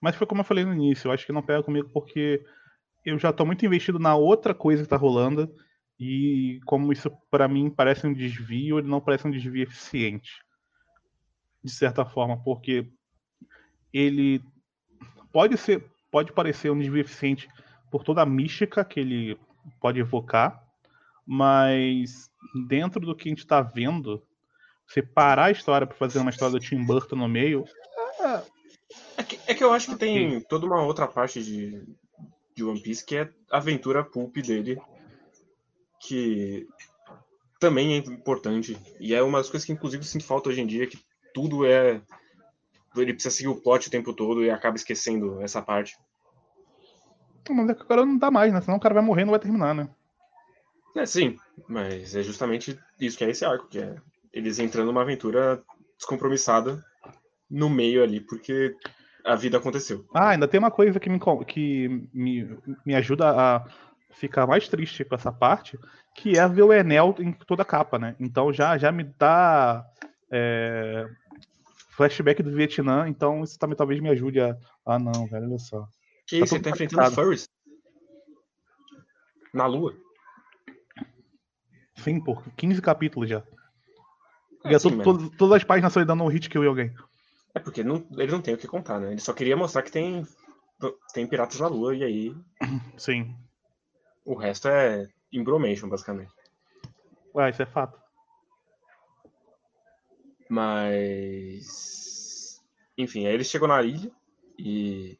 Mas 0.00 0.14
foi 0.16 0.26
como 0.26 0.40
eu 0.40 0.44
falei 0.44 0.64
no 0.64 0.74
início, 0.74 1.08
eu 1.08 1.12
acho 1.12 1.26
que 1.26 1.32
não 1.32 1.42
pega 1.42 1.62
comigo 1.62 1.88
porque 1.92 2.44
eu 3.04 3.18
já 3.18 3.32
tô 3.32 3.44
muito 3.44 3.66
investido 3.66 3.98
na 3.98 4.14
outra 4.14 4.54
coisa 4.54 4.82
que 4.82 4.88
tá 4.88 4.96
rolando 4.96 5.52
e 5.98 6.60
como 6.66 6.92
isso 6.92 7.10
para 7.30 7.48
mim 7.48 7.70
parece 7.70 8.06
um 8.06 8.12
desvio, 8.12 8.78
ele 8.78 8.88
não 8.88 9.00
parece 9.00 9.26
um 9.26 9.30
desvio 9.30 9.62
eficiente. 9.62 10.30
De 11.62 11.70
certa 11.70 12.04
forma, 12.04 12.42
porque 12.42 12.88
ele 13.92 14.42
pode 15.32 15.56
ser, 15.56 15.84
pode 16.10 16.32
parecer 16.32 16.70
um 16.70 16.78
desvio 16.78 17.00
eficiente 17.00 17.48
por 17.90 18.02
toda 18.02 18.22
a 18.22 18.26
mística 18.26 18.84
que 18.84 19.00
ele 19.00 19.38
pode 19.80 20.00
evocar, 20.00 20.62
mas 21.26 22.30
dentro 22.66 23.00
do 23.00 23.14
que 23.14 23.28
a 23.28 23.30
gente 23.30 23.40
está 23.40 23.60
vendo, 23.60 24.22
você 24.86 25.02
parar 25.02 25.46
a 25.46 25.50
história 25.50 25.86
para 25.86 25.96
fazer 25.96 26.18
uma 26.18 26.30
história 26.30 26.52
do 26.52 26.60
Tim 26.60 26.84
Burton 26.84 27.16
no 27.16 27.28
meio. 27.28 27.64
É 29.16 29.22
que, 29.22 29.40
é 29.46 29.54
que 29.54 29.62
eu 29.62 29.72
acho 29.72 29.90
que 29.90 29.96
tem 29.96 30.40
toda 30.40 30.66
uma 30.66 30.82
outra 30.82 31.06
parte 31.06 31.42
de, 31.42 31.82
de 32.54 32.64
One 32.64 32.80
Piece 32.80 33.04
que 33.04 33.16
é 33.16 33.30
a 33.50 33.58
aventura 33.58 34.04
pulp 34.04 34.36
dele, 34.38 34.80
que 36.00 36.66
também 37.60 37.94
é 37.94 37.96
importante. 37.98 38.76
E 38.98 39.14
é 39.14 39.22
uma 39.22 39.38
das 39.38 39.48
coisas 39.48 39.64
que, 39.64 39.72
inclusive, 39.72 40.04
sinto 40.04 40.24
falta 40.24 40.48
hoje 40.48 40.60
em 40.60 40.66
dia, 40.66 40.86
que 40.86 40.98
tudo 41.32 41.66
é. 41.66 42.00
Ele 42.96 43.14
precisa 43.14 43.34
seguir 43.34 43.48
o 43.48 43.60
plot 43.60 43.88
o 43.88 43.90
tempo 43.90 44.12
todo 44.12 44.44
e 44.44 44.50
acaba 44.50 44.76
esquecendo 44.76 45.40
essa 45.40 45.62
parte. 45.62 45.96
Mas 47.48 47.70
é 47.70 47.74
que 47.74 47.82
agora 47.82 48.04
não 48.04 48.18
dá 48.18 48.30
mais, 48.30 48.52
né? 48.52 48.60
Senão 48.60 48.76
o 48.76 48.80
cara 48.80 48.94
vai 48.94 49.02
morrer 49.02 49.22
e 49.22 49.24
não 49.24 49.32
vai 49.32 49.40
terminar, 49.40 49.74
né? 49.74 49.88
É, 50.94 51.06
sim. 51.06 51.36
Mas 51.68 52.14
é 52.14 52.22
justamente 52.22 52.78
isso 53.00 53.16
que 53.16 53.24
é 53.24 53.30
esse 53.30 53.44
arco, 53.44 53.68
que 53.68 53.78
é 53.78 53.96
eles 54.32 54.58
entrando 54.58 54.86
numa 54.86 55.02
aventura 55.02 55.62
descompromissada 55.96 56.82
no 57.50 57.68
meio 57.68 58.02
ali, 58.02 58.20
porque 58.20 58.74
a 59.24 59.34
vida 59.34 59.58
aconteceu. 59.58 60.04
Ah, 60.14 60.30
ainda 60.30 60.48
tem 60.48 60.58
uma 60.58 60.70
coisa 60.70 60.98
que 60.98 61.10
me, 61.10 61.20
que 61.46 62.08
me, 62.12 62.58
me 62.84 62.94
ajuda 62.94 63.30
a 63.30 63.64
ficar 64.10 64.46
mais 64.46 64.68
triste 64.68 65.04
com 65.04 65.14
essa 65.14 65.30
parte, 65.30 65.78
que 66.14 66.38
é 66.38 66.48
ver 66.48 66.62
o 66.62 66.72
Enel 66.72 67.14
em 67.18 67.32
toda 67.32 67.62
a 67.62 67.66
capa, 67.66 67.98
né? 67.98 68.16
Então 68.18 68.52
já, 68.52 68.76
já 68.78 68.90
me 68.90 69.04
dá 69.04 69.84
é, 70.32 71.06
flashback 71.90 72.42
do 72.42 72.50
Vietnã, 72.50 73.06
então 73.06 73.44
isso 73.44 73.58
também 73.58 73.76
talvez 73.76 74.00
me 74.00 74.08
ajude 74.08 74.40
a. 74.40 74.56
Ah, 74.84 74.98
não, 74.98 75.26
velho, 75.26 75.46
olha 75.46 75.58
só. 75.58 75.86
Que 76.26 76.38
tá 76.38 76.44
isso, 76.44 76.54
você 76.54 76.60
tá 76.60 76.70
enfrentando 76.70 77.14
furries? 77.14 77.48
Na 79.52 79.66
lua? 79.66 79.94
Sim, 81.96 82.20
por 82.20 82.42
15 82.56 82.80
capítulos 82.80 83.28
já. 83.28 83.42
É, 84.64 84.78
sim, 84.78 84.96
mas... 84.96 85.06
todas 85.36 85.56
as 85.56 85.64
páginas 85.64 85.92
só 85.92 86.02
dando 86.04 86.24
um 86.24 86.28
hit 86.28 86.48
kill 86.48 86.64
em 86.64 86.68
alguém. 86.68 86.94
É 87.54 87.60
porque 87.60 87.84
não, 87.84 88.06
ele 88.12 88.32
não 88.32 88.40
tem 88.40 88.54
o 88.54 88.58
que 88.58 88.66
contar, 88.66 88.98
né? 88.98 89.10
Ele 89.10 89.20
só 89.20 89.32
queria 89.34 89.56
mostrar 89.56 89.82
que 89.82 89.92
tem, 89.92 90.26
tem 91.12 91.26
piratas 91.26 91.60
na 91.60 91.68
lua, 91.68 91.94
e 91.94 92.02
aí. 92.02 92.36
Sim. 92.96 93.36
O 94.24 94.34
resto 94.34 94.68
é 94.68 95.06
embromation, 95.30 95.88
basicamente. 95.88 96.32
Ué, 97.34 97.50
isso 97.50 97.62
é 97.62 97.66
fato. 97.66 98.01
Mas. 100.52 102.60
Enfim, 102.98 103.26
aí 103.26 103.32
eles 103.32 103.46
chegam 103.46 103.66
na 103.66 103.82
ilha 103.82 104.12
e. 104.58 105.18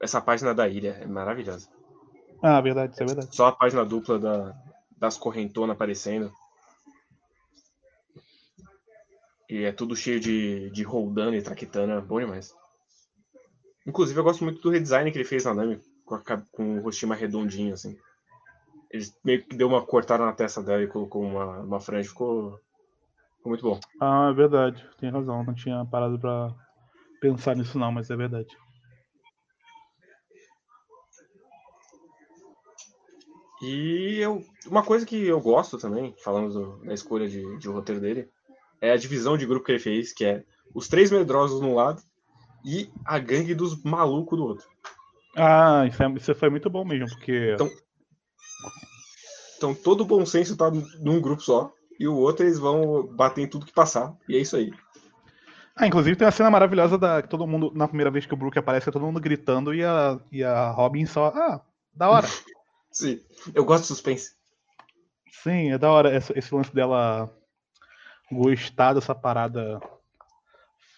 Essa 0.00 0.18
página 0.18 0.54
da 0.54 0.66
ilha 0.66 0.96
é 0.98 1.06
maravilhosa. 1.06 1.68
Ah, 2.42 2.58
verdade, 2.62 2.94
isso 2.94 3.02
é 3.02 3.06
verdade. 3.06 3.36
Só 3.36 3.48
a 3.48 3.52
página 3.52 3.84
dupla 3.84 4.18
da, 4.18 4.56
das 4.96 5.18
correntonas 5.18 5.74
aparecendo. 5.74 6.32
E 9.48 9.64
é 9.64 9.72
tudo 9.72 9.94
cheio 9.94 10.18
de, 10.18 10.70
de 10.70 10.82
Roldana 10.82 11.36
e 11.36 11.42
Traquitana, 11.42 12.00
bom 12.00 12.18
demais. 12.18 12.54
Inclusive, 13.86 14.18
eu 14.18 14.24
gosto 14.24 14.42
muito 14.42 14.62
do 14.62 14.70
redesign 14.70 15.12
que 15.12 15.18
ele 15.18 15.24
fez 15.24 15.44
na 15.44 15.52
Nami, 15.52 15.80
com, 16.04 16.14
a, 16.14 16.42
com 16.50 16.78
o 16.78 16.80
rostinho 16.80 17.10
mais 17.10 17.20
redondinho, 17.20 17.74
assim. 17.74 17.96
Ele 18.90 19.06
meio 19.22 19.44
que 19.44 19.54
deu 19.54 19.68
uma 19.68 19.84
cortada 19.84 20.24
na 20.24 20.32
testa 20.32 20.62
dela 20.62 20.82
e 20.82 20.88
colocou 20.88 21.22
uma, 21.22 21.60
uma 21.60 21.80
franja, 21.80 22.08
ficou, 22.08 22.58
ficou 23.46 23.50
muito 23.50 23.62
bom. 23.62 23.80
Ah, 24.00 24.28
é 24.30 24.34
verdade, 24.34 24.84
tem 24.98 25.10
razão, 25.10 25.44
não 25.44 25.54
tinha 25.54 25.84
parado 25.84 26.18
pra 26.18 26.54
pensar 27.20 27.54
nisso 27.56 27.78
não, 27.78 27.92
mas 27.92 28.10
é 28.10 28.16
verdade. 28.16 28.56
E 33.62 34.18
eu, 34.18 34.44
uma 34.66 34.82
coisa 34.82 35.06
que 35.06 35.16
eu 35.26 35.40
gosto 35.40 35.78
também, 35.78 36.14
falando 36.22 36.52
do, 36.52 36.84
da 36.84 36.92
escolha 36.92 37.28
de, 37.28 37.56
de 37.58 37.68
roteiro 37.68 38.00
dele, 38.00 38.28
é 38.80 38.90
a 38.90 38.96
divisão 38.96 39.38
de 39.38 39.46
grupo 39.46 39.64
que 39.64 39.72
ele 39.72 39.78
fez, 39.78 40.12
que 40.12 40.24
é 40.24 40.44
os 40.74 40.88
três 40.88 41.10
medrosos 41.10 41.60
num 41.60 41.74
lado 41.74 42.02
e 42.64 42.90
a 43.04 43.18
gangue 43.18 43.54
dos 43.54 43.82
malucos 43.82 44.38
do 44.38 44.44
outro. 44.44 44.66
Ah, 45.34 45.86
isso, 45.86 46.02
é, 46.02 46.12
isso 46.12 46.34
foi 46.34 46.50
muito 46.50 46.68
bom 46.68 46.84
mesmo, 46.84 47.08
porque. 47.08 47.52
Então, 47.54 47.70
então 49.56 49.74
todo 49.74 50.04
bom 50.04 50.26
senso 50.26 50.56
tá 50.56 50.70
num 50.70 51.20
grupo 51.20 51.42
só, 51.42 51.72
e 51.98 52.06
o 52.06 52.14
outro 52.16 52.44
eles 52.44 52.58
vão 52.58 53.06
bater 53.06 53.42
em 53.42 53.48
tudo 53.48 53.66
que 53.66 53.72
passar, 53.72 54.14
e 54.28 54.36
é 54.36 54.40
isso 54.40 54.56
aí. 54.56 54.72
Ah, 55.74 55.86
inclusive 55.86 56.16
tem 56.16 56.24
uma 56.24 56.32
cena 56.32 56.50
maravilhosa 56.50 56.96
da 56.96 57.20
que 57.20 57.28
todo 57.28 57.46
mundo, 57.46 57.70
na 57.74 57.86
primeira 57.86 58.10
vez 58.10 58.24
que 58.24 58.32
o 58.32 58.36
Brook 58.36 58.58
aparece, 58.58 58.88
é 58.88 58.92
todo 58.92 59.04
mundo 59.04 59.20
gritando 59.20 59.74
e 59.74 59.84
a, 59.84 60.18
e 60.32 60.42
a 60.42 60.70
Robin 60.70 61.04
só. 61.04 61.26
Ah, 61.34 61.60
da 61.94 62.08
hora. 62.08 62.26
Sim, 62.90 63.20
eu 63.54 63.62
gosto 63.62 63.82
de 63.82 63.88
suspense. 63.88 64.32
Sim, 65.30 65.72
é 65.72 65.78
da 65.78 65.90
hora 65.90 66.16
esse, 66.16 66.32
esse 66.36 66.54
lance 66.54 66.74
dela 66.74 67.30
gostar 68.32 68.94
dessa 68.94 69.14
parada 69.14 69.78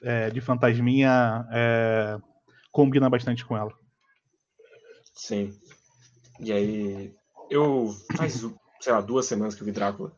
é, 0.01 0.31
de 0.31 0.41
fantasminha 0.41 1.45
é, 1.51 2.19
combina 2.71 3.11
bastante 3.11 3.45
com 3.45 3.57
ela. 3.57 3.73
Sim. 5.13 5.59
E 6.39 6.53
aí, 6.53 7.15
eu 7.51 7.93
faz, 8.17 8.45
sei 8.81 8.93
lá, 8.93 9.01
duas 9.01 9.27
semanas 9.27 9.55
que 9.55 9.63
eu 9.63 9.67
vi 9.67 9.73
Drácula. 9.73 10.13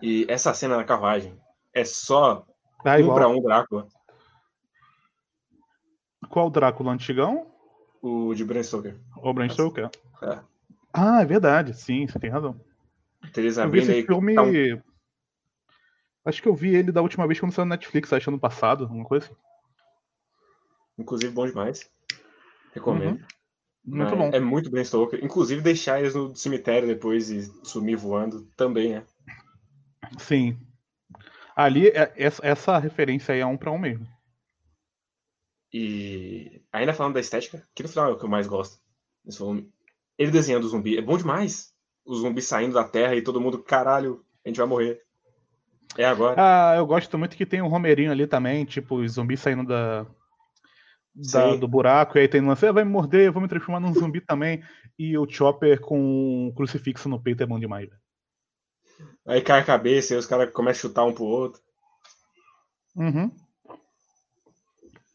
E 0.00 0.26
essa 0.28 0.54
cena 0.54 0.76
na 0.76 0.84
carruagem 0.84 1.38
é 1.72 1.84
só 1.84 2.46
ah, 2.84 2.96
um 2.96 3.14
pra 3.14 3.28
um 3.28 3.42
Drácula. 3.42 3.86
Qual 6.28 6.50
Drácula? 6.50 6.92
Antigão? 6.92 7.46
O 8.02 8.34
de 8.34 8.44
Bram 8.44 8.62
Stoker. 8.62 8.96
O 9.16 9.32
Bram 9.32 9.48
Stoker? 9.48 9.90
É. 10.22 10.38
Ah, 10.92 11.22
é 11.22 11.24
verdade, 11.24 11.74
sim, 11.74 12.06
você 12.06 12.18
tem 12.18 12.30
razão. 12.30 12.60
Teresa 13.32 13.62
eu 13.62 13.70
vi 13.70 13.78
esse 13.78 14.02
filme. 14.04 14.34
Tá 14.34 14.42
um... 14.42 14.82
Acho 16.24 16.42
que 16.42 16.48
eu 16.48 16.54
vi 16.54 16.74
ele 16.74 16.92
da 16.92 17.02
última 17.02 17.26
vez 17.26 17.40
quando 17.40 17.52
saiu 17.52 17.66
na 17.66 17.74
Netflix, 17.74 18.12
acho 18.12 18.30
ano 18.30 18.38
passado, 18.38 18.84
alguma 18.84 19.04
coisa 19.04 19.26
assim. 19.26 19.36
Inclusive, 20.98 21.32
bom 21.32 21.46
demais. 21.46 21.90
Recomendo. 22.72 23.20
Uhum. 23.20 23.26
Muito 23.84 24.16
bom. 24.16 24.30
É 24.32 24.40
muito 24.40 24.70
Bram 24.70 24.84
Stoker. 24.84 25.22
Inclusive, 25.22 25.60
deixar 25.60 26.00
eles 26.00 26.14
no 26.14 26.34
cemitério 26.34 26.88
depois 26.88 27.30
e 27.30 27.42
sumir 27.62 27.96
voando 27.96 28.48
também 28.56 28.94
é. 28.94 29.04
Sim. 30.18 30.56
Ali, 31.54 31.88
é, 31.88 32.12
essa 32.16 32.78
referência 32.78 33.34
aí 33.34 33.40
é 33.40 33.46
um 33.46 33.56
pra 33.56 33.70
um 33.70 33.78
mesmo. 33.78 34.08
E 35.72 36.62
ainda 36.72 36.94
falando 36.94 37.14
da 37.14 37.20
estética, 37.20 37.66
que 37.74 37.82
no 37.82 37.88
final 37.88 38.10
é 38.10 38.12
o 38.12 38.18
que 38.18 38.24
eu 38.24 38.28
mais 38.28 38.46
gosto 38.46 38.78
nesse 39.24 39.38
volume. 39.38 39.70
Ele 40.16 40.30
desenhando 40.30 40.64
o 40.64 40.68
zumbi. 40.68 40.96
É 40.96 41.02
bom 41.02 41.18
demais. 41.18 41.72
O 42.04 42.14
zumbi 42.14 42.40
saindo 42.40 42.74
da 42.74 42.84
terra 42.84 43.14
e 43.14 43.22
todo 43.22 43.40
mundo, 43.40 43.62
caralho, 43.62 44.24
a 44.44 44.48
gente 44.48 44.58
vai 44.58 44.66
morrer. 44.66 45.02
É 45.96 46.04
agora. 46.04 46.36
Ah, 46.38 46.76
eu 46.76 46.86
gosto 46.86 47.18
muito 47.18 47.36
que 47.36 47.46
tem 47.46 47.60
um 47.60 47.68
Romerinho 47.68 48.10
ali 48.10 48.26
também, 48.26 48.64
tipo, 48.64 48.96
os 48.96 49.12
zumbis 49.12 49.40
saindo 49.40 49.64
da, 49.64 50.06
da, 51.14 51.54
do 51.54 51.68
buraco, 51.68 52.18
e 52.18 52.22
aí 52.22 52.28
tem 52.28 52.42
um 52.42 52.48
lance, 52.48 52.66
ah, 52.66 52.72
vai 52.72 52.84
me 52.84 52.90
morder, 52.90 53.26
eu 53.26 53.32
vou 53.32 53.40
me 53.40 53.48
transformar 53.48 53.80
num 53.80 53.94
zumbi 53.94 54.20
também. 54.26 54.62
E 54.98 55.16
o 55.16 55.28
Chopper 55.28 55.80
com 55.80 55.98
um 56.48 56.52
crucifixo 56.54 57.08
no 57.08 57.22
peito 57.22 57.42
é 57.42 57.46
bom 57.46 57.58
demais, 57.58 57.88
velho. 57.88 58.00
Aí 59.26 59.40
cai 59.40 59.60
a 59.60 59.64
cabeça 59.64 60.14
e 60.14 60.16
os 60.16 60.26
caras 60.26 60.52
começam 60.52 60.78
a 60.78 60.82
chutar 60.82 61.04
um 61.04 61.14
pro 61.14 61.24
outro. 61.24 61.60
Uhum. 62.94 63.30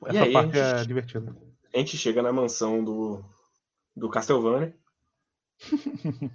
Essa 0.06 0.24
aí, 0.24 0.34
parte 0.34 0.56
gente, 0.56 0.82
é 0.82 0.86
divertida. 0.86 1.36
A 1.74 1.78
gente 1.78 1.98
chega 1.98 2.22
na 2.22 2.34
mansão 2.34 2.84
do, 2.84 3.24
do 3.96 4.10
Castlevania. 4.10 4.76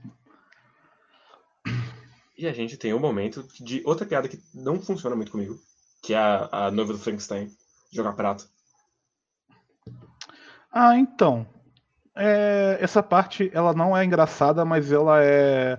e 2.36 2.46
a 2.46 2.52
gente 2.52 2.76
tem 2.76 2.92
um 2.94 3.00
momento 3.00 3.46
de 3.60 3.82
outra 3.84 4.06
piada 4.06 4.28
que 4.28 4.38
não 4.54 4.80
funciona 4.80 5.16
muito 5.16 5.32
comigo, 5.32 5.58
que 6.02 6.14
é 6.14 6.18
a, 6.18 6.66
a 6.66 6.70
noiva 6.70 6.92
do 6.92 6.98
Frankenstein 6.98 7.50
jogar 7.90 8.12
prato. 8.12 8.48
Ah, 10.76 10.98
então. 10.98 11.46
É, 12.16 12.78
essa 12.80 13.00
parte 13.00 13.48
ela 13.54 13.72
não 13.72 13.96
é 13.96 14.04
engraçada, 14.04 14.64
mas 14.64 14.90
ela 14.90 15.22
é 15.22 15.78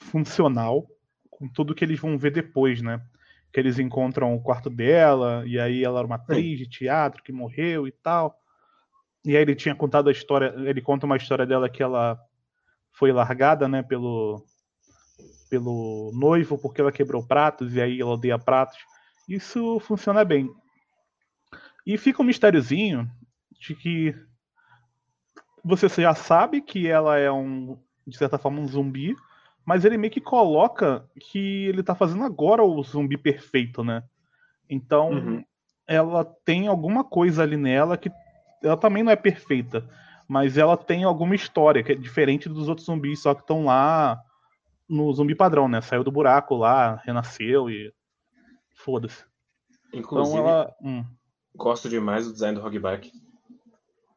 funcional 0.00 0.86
com 1.30 1.46
tudo 1.46 1.74
que 1.74 1.84
eles 1.84 2.00
vão 2.00 2.16
ver 2.16 2.30
depois, 2.30 2.80
né? 2.80 3.02
Que 3.52 3.60
eles 3.60 3.78
encontram 3.78 4.34
o 4.34 4.42
quarto 4.42 4.70
dela, 4.70 5.44
e 5.46 5.60
aí 5.60 5.84
ela 5.84 5.98
era 5.98 6.06
uma 6.06 6.16
atriz 6.16 6.58
de 6.58 6.66
teatro 6.66 7.22
que 7.22 7.30
morreu 7.30 7.86
e 7.86 7.92
tal. 7.92 8.34
E 9.22 9.36
aí 9.36 9.42
ele 9.42 9.54
tinha 9.54 9.74
contado 9.74 10.08
a 10.08 10.12
história, 10.12 10.54
ele 10.56 10.80
conta 10.80 11.04
uma 11.04 11.18
história 11.18 11.44
dela 11.44 11.68
que 11.68 11.82
ela 11.82 12.18
foi 12.90 13.12
largada, 13.12 13.68
né, 13.68 13.82
pelo 13.82 14.42
pelo 15.50 16.10
noivo 16.14 16.56
porque 16.56 16.80
ela 16.80 16.90
quebrou 16.90 17.22
pratos 17.22 17.74
e 17.74 17.82
aí 17.82 18.00
ela 18.00 18.12
odeia 18.12 18.38
pratos. 18.38 18.78
Isso 19.28 19.78
funciona 19.80 20.24
bem. 20.24 20.48
E 21.86 21.98
fica 21.98 22.22
um 22.22 22.24
mistériozinho 22.24 23.10
de 23.62 23.74
que 23.76 24.14
você 25.64 25.88
já 25.88 26.14
sabe 26.14 26.60
que 26.60 26.88
ela 26.88 27.16
é 27.16 27.30
um, 27.30 27.78
de 28.06 28.16
certa 28.16 28.36
forma, 28.36 28.60
um 28.60 28.66
zumbi, 28.66 29.14
mas 29.64 29.84
ele 29.84 29.96
meio 29.96 30.12
que 30.12 30.20
coloca 30.20 31.08
que 31.20 31.66
ele 31.66 31.82
tá 31.82 31.94
fazendo 31.94 32.24
agora 32.24 32.64
o 32.64 32.82
zumbi 32.82 33.16
perfeito, 33.16 33.84
né? 33.84 34.02
Então, 34.68 35.10
uhum. 35.10 35.44
ela 35.86 36.24
tem 36.44 36.66
alguma 36.66 37.04
coisa 37.04 37.44
ali 37.44 37.56
nela 37.56 37.96
que 37.96 38.10
ela 38.62 38.76
também 38.76 39.02
não 39.04 39.12
é 39.12 39.16
perfeita, 39.16 39.88
mas 40.26 40.58
ela 40.58 40.76
tem 40.76 41.04
alguma 41.04 41.34
história 41.34 41.82
que 41.82 41.92
é 41.92 41.94
diferente 41.94 42.48
dos 42.48 42.68
outros 42.68 42.86
zumbis, 42.86 43.22
só 43.22 43.34
que 43.34 43.42
estão 43.42 43.64
lá 43.64 44.20
no 44.88 45.12
zumbi 45.12 45.34
padrão, 45.36 45.68
né? 45.68 45.80
Saiu 45.80 46.02
do 46.02 46.10
buraco 46.10 46.56
lá, 46.56 46.96
renasceu 47.04 47.70
e 47.70 47.92
foda-se. 48.74 49.24
Inclusive, 49.92 50.38
então 50.38 50.48
ela, 50.48 50.74
hum. 50.82 51.04
gosto 51.54 51.88
demais 51.88 52.26
do 52.26 52.32
design 52.32 52.58
do 52.58 52.66
Hogback. 52.66 53.12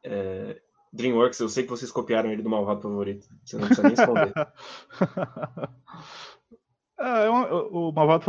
É, 0.06 0.62
DreamWorks, 0.94 1.40
eu 1.40 1.50
sei 1.50 1.64
que 1.64 1.70
vocês 1.70 1.92
copiaram 1.92 2.32
ele 2.32 2.44
do 2.44 2.50
Malvado 2.50 2.82
Favorito. 2.82 3.28
Você 3.44 3.58
não 3.58 3.66
precisa 3.66 3.88
nem 3.88 3.94
esconder. 3.94 4.34
é, 7.00 7.30
o, 7.30 7.90
o 7.90 7.92
Malvado 7.92 8.24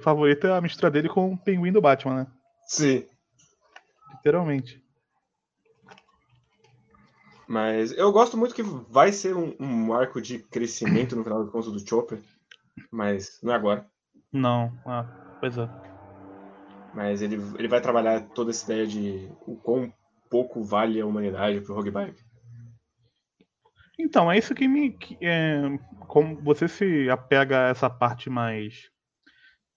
Favorito 0.00 0.46
é 0.46 0.56
a 0.56 0.60
mistura 0.60 0.90
dele 0.90 1.08
com 1.08 1.32
o 1.32 1.38
Pinguim 1.38 1.72
do 1.72 1.80
Batman, 1.80 2.14
né? 2.14 2.26
Sim. 2.66 3.04
Literalmente. 4.12 4.82
Mas 7.48 7.92
eu 7.92 8.12
gosto 8.12 8.36
muito 8.36 8.54
que 8.54 8.62
vai 8.62 9.12
ser 9.12 9.36
um, 9.36 9.54
um 9.58 9.92
arco 9.92 10.22
de 10.22 10.38
crescimento 10.38 11.16
no 11.16 11.24
final 11.24 11.44
do 11.44 11.50
conto 11.50 11.70
do 11.70 11.86
Chopper. 11.86 12.18
Mas 12.90 13.38
não 13.42 13.52
é 13.52 13.56
agora. 13.56 13.86
Não, 14.32 14.72
ah, 14.86 15.04
pois 15.40 15.58
é. 15.58 15.68
Mas 16.94 17.20
ele, 17.20 17.36
ele 17.58 17.68
vai 17.68 17.80
trabalhar 17.80 18.20
toda 18.28 18.50
essa 18.50 18.64
ideia 18.72 18.86
de 18.86 19.28
o 19.46 19.56
quão 19.56 19.92
pouco 20.32 20.64
vale 20.64 20.98
a 20.98 21.04
humanidade 21.04 21.60
pro 21.60 21.74
Roguebike. 21.74 22.24
Então, 23.98 24.32
é 24.32 24.38
isso 24.38 24.54
que 24.54 24.66
me. 24.66 24.92
Que, 24.92 25.18
é, 25.20 25.60
como 26.08 26.40
você 26.42 26.66
se 26.66 27.10
apega 27.10 27.66
a 27.66 27.68
essa 27.68 27.90
parte 27.90 28.30
mais 28.30 28.90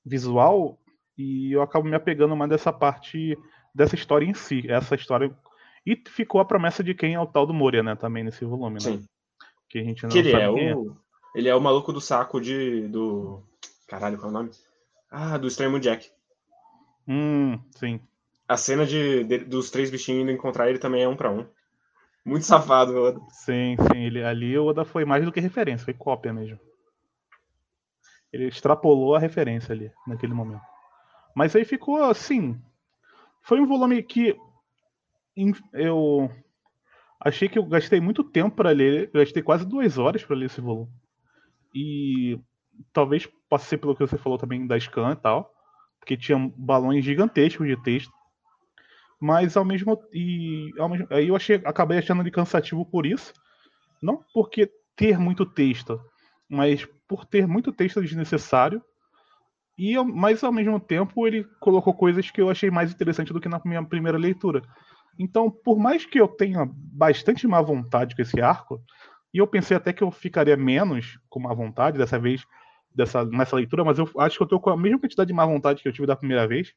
visual, 0.06 0.80
e 1.18 1.52
eu 1.52 1.62
acabo 1.62 1.86
me 1.86 1.96
apegando 1.96 2.38
mais 2.38 2.50
dessa 2.50 2.72
parte 2.72 3.38
dessa 3.74 3.96
história 3.96 4.26
em 4.26 4.34
si. 4.34 4.64
Essa 4.72 4.96
história. 4.96 5.36
E 5.86 6.02
ficou 6.08 6.40
a 6.40 6.46
promessa 6.46 6.82
de 6.82 6.96
quem 6.96 7.16
é 7.16 7.20
o 7.20 7.28
tal 7.28 7.46
do 7.46 7.54
Moria, 7.54 7.84
né? 7.84 7.96
Também 7.96 8.24
nesse 8.24 8.46
volume, 8.46 8.76
né? 8.76 8.80
Sim. 8.80 9.06
Que 9.70 9.80
a 9.80 9.84
gente 9.84 10.04
não 10.04 10.10
que 10.10 10.20
ele 10.20 10.32
é 10.32 10.50
o. 10.50 10.58
É. 10.58 10.74
Ele 11.36 11.50
é 11.50 11.56
o 11.56 11.62
maluco 11.62 11.92
do 11.92 12.00
saco 12.00 12.40
de. 12.40 12.88
do. 12.88 13.44
Caralho, 13.90 14.18
qual 14.18 14.28
é 14.28 14.30
o 14.30 14.34
nome? 14.34 14.52
Ah, 15.12 15.38
do 15.38 15.48
Extremo 15.48 15.82
Jack. 15.82 16.10
Hum, 17.08 17.60
sim. 17.72 18.00
A 18.48 18.58
cena 18.58 18.86
de, 18.86 19.24
de, 19.24 19.40
dos 19.40 19.72
três 19.72 19.90
bichinhos 19.90 20.24
indo 20.24 20.32
encontrar 20.32 20.70
ele 20.70 20.80
também 20.80 21.04
é 21.04 21.08
um 21.08 21.16
para 21.16 21.32
um. 21.32 21.46
Muito 22.24 22.46
safado, 22.46 22.96
Oda. 22.96 23.20
Sim, 23.30 23.76
sim. 23.92 24.04
Ele, 24.04 24.24
ali 24.24 24.58
o 24.58 24.66
Oda 24.66 24.84
foi 24.86 25.06
mais 25.06 25.24
do 25.24 25.32
que 25.32 25.40
referência, 25.40 25.86
foi 25.86 25.94
cópia 25.94 26.34
mesmo. 26.34 26.60
Ele 28.32 28.48
extrapolou 28.48 29.16
a 29.16 29.20
referência 29.20 29.74
ali, 29.74 29.92
naquele 30.08 30.34
momento. 30.34 30.62
Mas 31.36 31.56
aí 31.56 31.64
ficou 31.64 32.04
assim. 32.04 32.60
Foi 33.42 33.60
um 33.60 33.68
volume 33.68 34.02
que 34.02 34.36
eu 35.74 36.32
achei 37.20 37.48
que 37.48 37.60
eu 37.60 37.66
gastei 37.66 38.02
muito 38.02 38.24
tempo 38.24 38.56
para 38.56 38.72
ler. 38.72 39.10
Eu 39.14 39.22
gastei 39.22 39.44
quase 39.44 39.66
duas 39.66 39.98
horas 39.98 40.24
para 40.24 40.36
ler 40.36 40.46
esse 40.46 40.62
volume. 40.62 40.92
E 41.74 42.40
talvez 42.92 43.28
possa 43.50 43.66
ser 43.66 43.78
pelo 43.78 43.96
que 43.96 44.06
você 44.06 44.18
falou 44.18 44.38
também 44.38 44.66
da 44.66 44.80
Scan 44.80 45.12
e 45.12 45.16
tal 45.16 45.56
porque 46.06 46.16
tinha 46.16 46.38
balões 46.56 47.04
gigantescos 47.04 47.68
de 47.68 47.76
texto. 47.82 48.14
Mas 49.20 49.56
ao 49.56 49.66
mesmo 49.66 49.98
e 50.14 50.72
ao 50.78 50.90
mesmo, 50.90 51.08
aí 51.10 51.28
eu 51.28 51.36
achei, 51.36 51.62
acabei 51.64 51.98
achando 51.98 52.22
ele 52.22 52.32
cansativo 52.32 52.86
por 52.86 53.06
isso, 53.06 53.34
não 54.02 54.24
porque 54.34 54.70
ter 54.96 55.18
muito 55.18 55.46
texto, 55.46 56.00
mas 56.50 56.86
por 57.08 57.26
ter 57.26 57.48
muito 57.48 57.72
texto 57.72 58.02
desnecessário. 58.02 58.82
E 59.78 59.98
mas 60.04 60.44
ao 60.44 60.52
mesmo 60.52 60.80
tempo 60.80 61.28
ele 61.28 61.44
colocou 61.60 61.94
coisas 61.94 62.30
que 62.32 62.42
eu 62.42 62.50
achei 62.50 62.72
mais 62.72 62.92
interessante 62.94 63.34
do 63.34 63.42
que 63.42 63.50
na 63.50 63.62
minha 63.66 63.84
primeira 63.84 64.18
leitura. 64.18 64.62
Então, 65.18 65.50
por 65.50 65.78
mais 65.78 66.06
que 66.06 66.20
eu 66.20 66.28
tenha 66.28 66.70
bastante 66.74 67.48
má 67.48 67.62
vontade 67.62 68.16
com 68.16 68.22
esse 68.22 68.42
arco, 68.42 68.82
e 69.34 69.38
eu 69.38 69.48
pensei 69.48 69.76
até 69.76 69.92
que 69.92 70.04
eu 70.04 70.12
ficaria 70.12 70.56
menos 70.56 71.20
com 71.30 71.40
má 71.40 71.54
vontade 71.54 71.98
dessa 71.98 72.20
vez, 72.20 72.46
dessa, 72.94 73.26
nessa 73.26 73.56
leitura, 73.56 73.84
mas 73.84 73.98
eu 73.98 74.10
acho 74.20 74.38
que 74.38 74.44
eu 74.44 74.48
tô 74.48 74.60
com 74.60 74.70
a 74.70 74.78
mesma 74.78 75.00
quantidade 75.00 75.28
de 75.28 75.34
má 75.34 75.46
vontade 75.46 75.82
que 75.82 75.88
eu 75.88 75.94
tive 75.94 76.08
da 76.08 76.16
primeira 76.16 76.48
vez. 76.48 76.74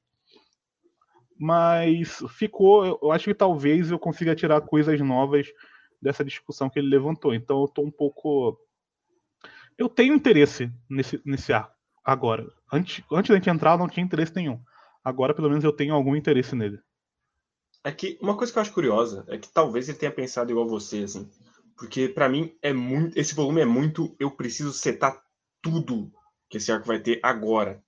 Mas 1.38 2.22
ficou, 2.30 2.98
eu 3.00 3.12
acho 3.12 3.26
que 3.26 3.34
talvez 3.34 3.90
eu 3.90 3.98
consiga 3.98 4.34
tirar 4.34 4.60
coisas 4.60 5.00
novas 5.00 5.48
dessa 6.02 6.24
discussão 6.24 6.68
que 6.68 6.78
ele 6.78 6.88
levantou. 6.88 7.34
Então 7.34 7.62
eu 7.62 7.68
tô 7.68 7.82
um 7.82 7.90
pouco. 7.90 8.58
Eu 9.76 9.88
tenho 9.88 10.14
interesse 10.14 10.72
nesse, 10.88 11.20
nesse 11.24 11.52
arco 11.52 11.78
agora. 12.04 12.46
Antes, 12.72 13.04
antes 13.12 13.28
da 13.28 13.36
gente 13.36 13.50
entrar, 13.50 13.72
eu 13.72 13.78
não 13.78 13.88
tinha 13.88 14.04
interesse 14.04 14.34
nenhum. 14.34 14.60
Agora, 15.04 15.34
pelo 15.34 15.48
menos, 15.48 15.62
eu 15.62 15.72
tenho 15.72 15.94
algum 15.94 16.16
interesse 16.16 16.56
nele. 16.56 16.80
É 17.84 17.92
que 17.92 18.18
uma 18.20 18.36
coisa 18.36 18.52
que 18.52 18.58
eu 18.58 18.62
acho 18.62 18.72
curiosa 18.72 19.24
é 19.28 19.38
que 19.38 19.48
talvez 19.48 19.88
ele 19.88 19.98
tenha 19.98 20.10
pensado 20.10 20.50
igual 20.50 20.66
você, 20.66 21.04
assim. 21.04 21.30
Porque 21.76 22.08
para 22.08 22.28
mim 22.28 22.56
é 22.60 22.72
muito. 22.72 23.16
Esse 23.16 23.34
volume 23.34 23.60
é 23.60 23.64
muito. 23.64 24.16
Eu 24.18 24.30
preciso 24.30 24.72
setar 24.72 25.22
tudo 25.62 26.12
que 26.48 26.56
esse 26.56 26.72
arco 26.72 26.86
vai 26.86 26.98
ter 26.98 27.20
agora. 27.22 27.82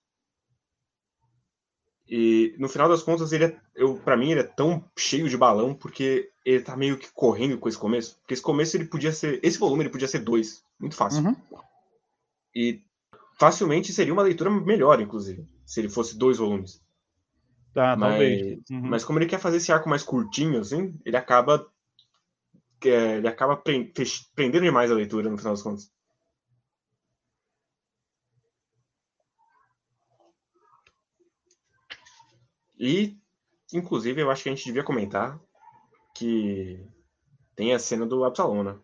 E 2.11 2.57
no 2.59 2.68
final 2.68 2.88
das 2.88 3.05
contas, 3.05 3.31
ele 3.31 3.44
é, 3.44 3.57
eu, 3.77 3.94
para 3.94 4.16
mim, 4.16 4.33
ele 4.33 4.40
é 4.40 4.44
tão 4.44 4.85
cheio 4.99 5.29
de 5.29 5.37
balão 5.37 5.73
porque 5.73 6.29
ele 6.44 6.61
tá 6.61 6.77
meio 6.77 6.99
que 6.99 7.09
correndo 7.12 7.57
com 7.57 7.68
esse 7.68 7.79
começo. 7.79 8.16
Porque 8.18 8.35
esse 8.35 8.42
começo 8.42 8.77
ele 8.77 8.87
podia 8.87 9.12
ser. 9.12 9.38
Esse 9.44 9.57
volume 9.57 9.85
ele 9.85 9.90
podia 9.90 10.09
ser 10.09 10.18
dois. 10.18 10.64
Muito 10.81 10.96
fácil. 10.96 11.23
Uhum. 11.23 11.37
E 12.53 12.83
facilmente 13.38 13.92
seria 13.92 14.12
uma 14.12 14.25
leitura 14.25 14.51
melhor, 14.51 15.01
inclusive, 15.01 15.46
se 15.64 15.81
ele 15.81 15.88
fosse 15.88 16.18
dois 16.18 16.38
volumes. 16.38 16.83
Tá, 17.73 17.94
mas, 17.94 18.11
talvez. 18.11 18.59
Uhum. 18.68 18.81
mas 18.83 19.05
como 19.05 19.20
ele 19.20 19.27
quer 19.27 19.38
fazer 19.38 19.59
esse 19.59 19.70
arco 19.70 19.88
mais 19.88 20.03
curtinho, 20.03 20.59
assim, 20.59 20.92
ele 21.05 21.16
acaba. 21.16 21.64
É, 22.85 23.18
ele 23.18 23.29
acaba 23.29 23.57
prendendo 23.57 24.64
demais 24.64 24.90
a 24.90 24.94
leitura 24.94 25.31
no 25.31 25.38
final 25.38 25.53
das 25.53 25.62
contas. 25.62 25.92
E, 32.80 33.14
inclusive, 33.74 34.22
eu 34.22 34.30
acho 34.30 34.42
que 34.42 34.48
a 34.48 34.54
gente 34.54 34.64
devia 34.64 34.82
comentar 34.82 35.38
que 36.14 36.82
tem 37.54 37.74
a 37.74 37.78
cena 37.78 38.06
do 38.06 38.24
Absalom, 38.24 38.62
né? 38.62 38.78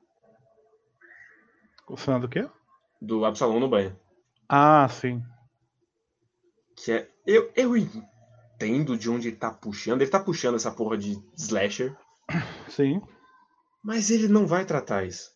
O 1.88 1.96
cena 1.96 2.20
do 2.20 2.28
quê? 2.28 2.46
Do 3.00 3.24
Absalom 3.24 3.58
no 3.58 3.70
banho. 3.70 3.98
Ah, 4.46 4.86
sim. 4.86 5.22
Que 6.76 6.92
é. 6.92 7.10
Eu, 7.26 7.50
eu 7.56 7.74
entendo 7.74 8.98
de 8.98 9.08
onde 9.08 9.28
ele 9.28 9.36
tá 9.36 9.50
puxando. 9.50 10.02
Ele 10.02 10.10
tá 10.10 10.20
puxando 10.20 10.56
essa 10.56 10.70
porra 10.70 10.98
de 10.98 11.18
slasher. 11.34 11.96
Sim. 12.68 13.00
Mas 13.82 14.10
ele 14.10 14.28
não 14.28 14.46
vai 14.46 14.66
tratar 14.66 15.06
isso. 15.06 15.30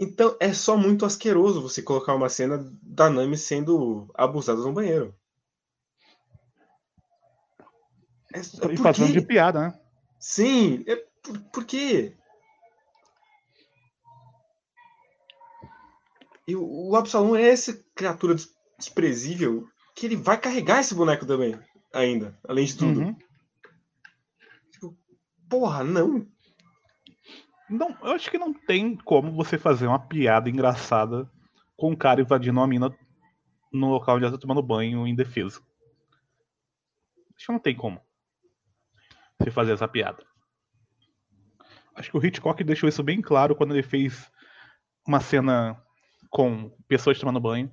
Então 0.00 0.36
é 0.40 0.54
só 0.54 0.74
muito 0.76 1.04
asqueroso 1.04 1.60
você 1.60 1.82
colocar 1.82 2.14
uma 2.14 2.30
cena 2.30 2.58
da 2.82 3.10
Nami 3.10 3.36
sendo 3.36 4.10
abusada 4.14 4.60
no 4.62 4.72
banheiro. 4.72 5.14
É, 8.34 8.40
e 8.72 8.76
fazendo 8.76 9.12
de 9.12 9.20
piada, 9.20 9.68
né? 9.68 9.80
Sim, 10.18 10.84
é, 10.88 10.96
por, 11.22 11.40
por 11.52 11.64
quê? 11.64 12.16
E 16.48 16.56
o, 16.56 16.90
o 16.90 16.96
Absalom 16.96 17.36
é 17.36 17.48
essa 17.48 17.72
criatura 17.94 18.34
desprezível 18.76 19.68
que 19.94 20.06
ele 20.06 20.16
vai 20.16 20.36
carregar 20.36 20.80
esse 20.80 20.96
boneco 20.96 21.24
também 21.24 21.56
ainda, 21.92 22.36
além 22.48 22.64
de 22.64 22.76
tudo. 22.76 23.00
Uhum. 23.00 23.16
Tipo, 24.72 24.98
porra, 25.48 25.84
não. 25.84 26.26
Não, 27.70 27.96
eu 28.02 28.12
acho 28.12 28.32
que 28.32 28.36
não 28.36 28.52
tem 28.52 28.96
como 28.96 29.32
você 29.32 29.56
fazer 29.56 29.86
uma 29.86 30.00
piada 30.00 30.50
engraçada 30.50 31.30
com 31.76 31.92
um 31.92 31.96
cara 31.96 32.20
invadindo 32.20 32.58
uma 32.58 32.66
mina 32.66 32.92
no 33.72 33.90
local 33.90 34.16
onde 34.16 34.24
ela 34.24 34.34
tá 34.34 34.40
tomando 34.40 34.60
banho 34.60 35.06
indefeso. 35.06 35.64
Acho 37.36 37.46
que 37.46 37.52
não 37.52 37.60
tem 37.60 37.76
como 37.76 38.03
você 39.38 39.50
fazer 39.50 39.72
essa 39.72 39.88
piada. 39.88 40.24
Acho 41.94 42.10
que 42.10 42.16
o 42.16 42.24
Hitchcock 42.24 42.62
deixou 42.64 42.88
isso 42.88 43.02
bem 43.02 43.20
claro 43.20 43.54
quando 43.54 43.72
ele 43.72 43.82
fez 43.82 44.30
uma 45.06 45.20
cena 45.20 45.80
com 46.30 46.70
pessoas 46.88 47.18
tomando 47.18 47.40
banho, 47.40 47.70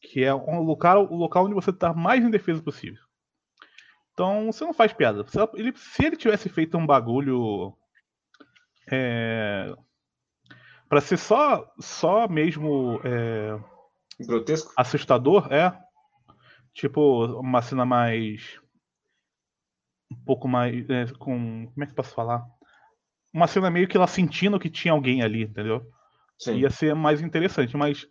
que 0.00 0.22
é 0.22 0.34
um 0.34 0.60
local, 0.60 1.06
o 1.10 1.16
local 1.16 1.46
onde 1.46 1.54
você 1.54 1.70
está 1.70 1.92
mais 1.92 2.22
indefeso 2.22 2.62
possível. 2.62 3.02
Então, 4.12 4.46
você 4.46 4.64
não 4.64 4.72
faz 4.72 4.92
piada. 4.92 5.26
Ele, 5.54 5.72
se 5.76 6.06
ele 6.06 6.16
tivesse 6.16 6.48
feito 6.48 6.78
um 6.78 6.86
bagulho. 6.86 7.76
É, 8.90 9.74
para 10.88 11.00
ser 11.00 11.18
só, 11.18 11.70
só 11.78 12.26
mesmo. 12.26 13.00
É, 13.04 13.58
Grotesco? 14.20 14.72
Assustador, 14.76 15.52
é. 15.52 15.78
Tipo, 16.72 17.26
uma 17.40 17.60
cena 17.60 17.84
mais. 17.84 18.58
Um 20.10 20.24
pouco 20.24 20.48
mais. 20.48 20.88
É, 20.88 21.06
com. 21.18 21.66
Como 21.66 21.82
é 21.82 21.86
que 21.86 21.92
eu 21.92 21.96
posso 21.96 22.14
falar? 22.14 22.44
Uma 23.32 23.46
cena 23.46 23.70
meio 23.70 23.88
que 23.88 23.96
ela 23.96 24.06
sentindo 24.06 24.58
que 24.58 24.70
tinha 24.70 24.92
alguém 24.92 25.22
ali, 25.22 25.42
entendeu? 25.42 25.82
Sim. 26.38 26.58
Ia 26.58 26.70
ser 26.70 26.94
mais 26.94 27.20
interessante, 27.20 27.76
mas 27.76 28.06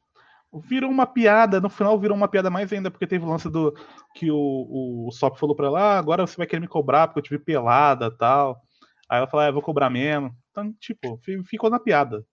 virou 0.64 0.90
uma 0.90 1.06
piada, 1.06 1.60
no 1.60 1.70
final 1.70 2.00
virou 2.00 2.16
uma 2.16 2.28
piada 2.28 2.50
mais 2.50 2.72
ainda, 2.72 2.90
porque 2.90 3.08
teve 3.08 3.26
o 3.26 3.30
lance 3.30 3.50
do 3.50 3.74
que 4.14 4.32
o, 4.32 5.08
o 5.08 5.12
Sop 5.12 5.38
falou 5.38 5.56
pra 5.56 5.68
ela, 5.68 5.82
ah, 5.82 6.00
agora 6.00 6.26
você 6.26 6.38
vai 6.38 6.48
querer 6.48 6.62
me 6.62 6.68
cobrar 6.68 7.08
porque 7.08 7.20
eu 7.20 7.24
tive 7.24 7.40
pelada 7.40 8.16
tal. 8.16 8.62
Aí 9.10 9.18
ela 9.18 9.28
falou, 9.28 9.46
ah, 9.46 9.50
eu 9.50 9.54
vou 9.54 9.62
cobrar 9.62 9.90
menos. 9.90 10.32
Então, 10.52 10.74
tipo, 10.80 11.20
ficou 11.46 11.70
na 11.70 11.80
piada. 11.80 12.26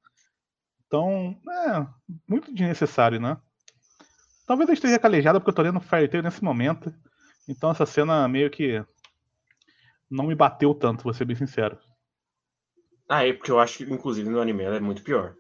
Então, 0.87 1.37
é, 1.49 1.87
muito 2.29 2.53
desnecessário, 2.53 3.21
né? 3.21 3.37
Talvez 4.47 4.69
eu 4.69 4.75
esteja 4.75 4.99
calejado 4.99 5.41
porque 5.41 5.51
eu 5.51 5.55
tô 5.55 5.63
lendo 5.63 5.81
Fairy 5.81 6.09
Tail 6.09 6.23
nesse 6.23 6.43
momento. 6.43 6.93
Então 7.49 7.71
essa 7.71 7.87
cena 7.87 8.29
meio 8.29 8.51
que 8.51 8.85
não 10.13 10.27
me 10.27 10.35
bateu 10.35 10.75
tanto, 10.75 11.05
vou 11.05 11.15
ser 11.15 11.25
bem 11.25 11.35
sincero. 11.35 11.79
Ah, 13.09 13.27
é 13.27 13.33
porque 13.33 13.51
eu 13.51 13.59
acho 13.59 13.79
que, 13.79 13.85
inclusive, 13.93 14.29
no 14.29 14.41
anime 14.41 14.63
ela 14.63 14.77
é 14.77 14.81
muito 14.81 15.03
pior. 15.03 15.35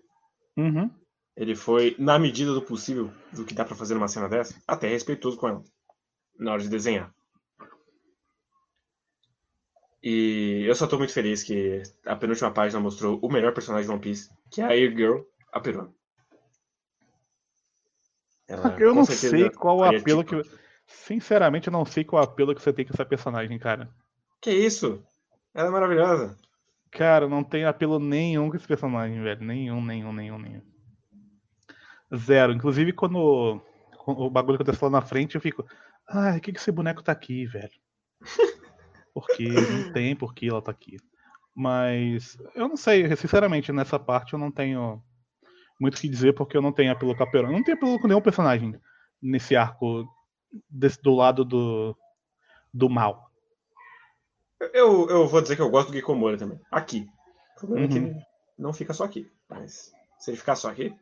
Uhum. 0.56 0.90
Ele 1.36 1.54
foi, 1.54 1.94
na 1.98 2.18
medida 2.18 2.52
do 2.52 2.62
possível, 2.62 3.12
do 3.32 3.44
que 3.44 3.54
dá 3.54 3.64
para 3.64 3.76
fazer 3.76 3.94
numa 3.94 4.08
cena 4.08 4.28
dessa, 4.28 4.60
até 4.66 4.88
respeitoso 4.88 5.36
com 5.36 5.48
ela. 5.48 5.62
Na 6.38 6.52
hora 6.52 6.62
de 6.62 6.68
desenhar. 6.68 7.14
E 10.02 10.64
eu 10.66 10.74
só 10.74 10.86
tô 10.86 10.98
muito 10.98 11.12
feliz 11.12 11.44
que 11.44 11.82
a 12.04 12.16
penúltima 12.16 12.50
página 12.50 12.80
mostrou 12.80 13.20
o 13.22 13.30
melhor 13.30 13.54
personagem 13.54 13.86
de 13.86 13.92
One 13.92 14.00
Piece, 14.00 14.30
que 14.50 14.60
é 14.60 14.64
a 14.64 14.68
Air 14.68 14.96
Girl, 14.96 15.20
a 15.52 15.60
peruana. 15.60 15.94
Ela, 18.48 18.76
eu 18.80 18.94
não 18.94 19.04
sei 19.04 19.48
qual 19.50 19.78
o 19.78 19.84
apelo 19.84 20.24
que. 20.24 20.42
Sinceramente, 20.86 21.68
eu 21.68 21.72
não 21.72 21.84
sei 21.84 22.04
qual 22.04 22.22
apelo 22.22 22.54
que 22.54 22.60
você 22.60 22.72
tem 22.72 22.84
com 22.84 22.92
essa 22.92 23.04
personagem, 23.04 23.58
cara. 23.58 23.88
Que 24.42 24.50
isso? 24.50 25.02
Ela 25.54 25.68
é 25.68 25.70
maravilhosa. 25.70 26.36
Cara, 26.90 27.28
não 27.28 27.44
tem 27.44 27.64
apelo 27.64 27.98
nenhum 27.98 28.50
com 28.50 28.56
esse 28.56 28.66
personagem, 28.66 29.22
velho. 29.22 29.42
Nenhum, 29.42 29.82
nenhum, 29.82 30.12
nenhum, 30.12 30.38
nenhum. 30.38 30.62
Zero. 32.14 32.52
Inclusive, 32.52 32.92
quando 32.92 33.62
o 34.06 34.28
bagulho 34.28 34.56
acontece 34.56 34.82
lá 34.84 34.90
na 34.90 35.00
frente, 35.00 35.36
eu 35.36 35.40
fico. 35.40 35.64
Ai, 36.08 36.40
que, 36.40 36.52
que 36.52 36.58
esse 36.58 36.72
boneco 36.72 37.02
tá 37.02 37.12
aqui, 37.12 37.46
velho? 37.46 37.72
Porque 39.14 39.48
não 39.48 39.92
tem 39.92 40.16
por 40.16 40.34
que 40.34 40.48
ela 40.48 40.60
tá 40.60 40.70
aqui. 40.70 40.96
Mas 41.54 42.36
eu 42.54 42.68
não 42.68 42.76
sei, 42.76 43.14
sinceramente, 43.14 43.72
nessa 43.72 43.98
parte 43.98 44.32
eu 44.32 44.38
não 44.38 44.50
tenho 44.50 45.02
muito 45.78 45.96
o 45.96 46.00
que 46.00 46.08
dizer, 46.08 46.32
porque 46.32 46.56
eu 46.56 46.62
não 46.62 46.72
tenho 46.72 46.92
apelo 46.92 47.14
com 47.14 47.22
a 47.22 47.30
Peron. 47.30 47.52
Não 47.52 47.62
tenho 47.62 47.76
apelo 47.76 47.98
com 47.98 48.08
nenhum 48.08 48.22
personagem 48.22 48.74
nesse 49.20 49.54
arco 49.54 50.06
desse, 50.70 51.00
do 51.02 51.14
lado 51.14 51.44
do, 51.44 51.96
do 52.72 52.88
mal. 52.88 53.31
Eu, 54.72 55.08
eu 55.08 55.26
vou 55.26 55.40
dizer 55.40 55.56
que 55.56 55.62
eu 55.62 55.70
gosto 55.70 55.88
do 55.88 55.94
Gikomura 55.94 56.36
também. 56.36 56.60
Aqui. 56.70 57.08
O 57.56 57.60
problema 57.60 57.86
uhum. 57.86 57.90
é 57.90 57.92
que 57.92 57.98
uhum. 57.98 58.06
ele 58.06 58.26
não 58.58 58.72
fica 58.72 58.92
só 58.92 59.04
aqui. 59.04 59.30
Mas 59.48 59.92
se 60.18 60.30
ele 60.30 60.38
ficar 60.38 60.56
só 60.56 60.70
aqui, 60.70 60.94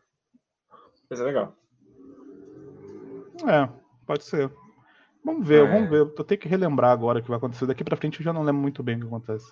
vai 1.09 1.18
ser 1.18 1.25
legal. 1.25 1.55
É, 3.46 3.68
pode 4.07 4.25
ser. 4.25 4.51
Vamos 5.25 5.46
ver, 5.46 5.66
é. 5.66 5.70
vamos 5.70 5.90
ver. 5.90 6.01
Eu 6.01 6.25
tenho 6.25 6.40
que 6.40 6.49
relembrar 6.49 6.92
agora 6.92 7.18
o 7.18 7.23
que 7.23 7.29
vai 7.29 7.38
acontecer. 7.38 7.66
Daqui 7.66 7.85
pra 7.85 7.96
frente 7.96 8.18
eu 8.18 8.25
já 8.25 8.33
não 8.33 8.42
lembro 8.42 8.62
muito 8.62 8.83
bem 8.83 8.96
o 8.96 9.01
que 9.01 9.07
acontece. 9.07 9.46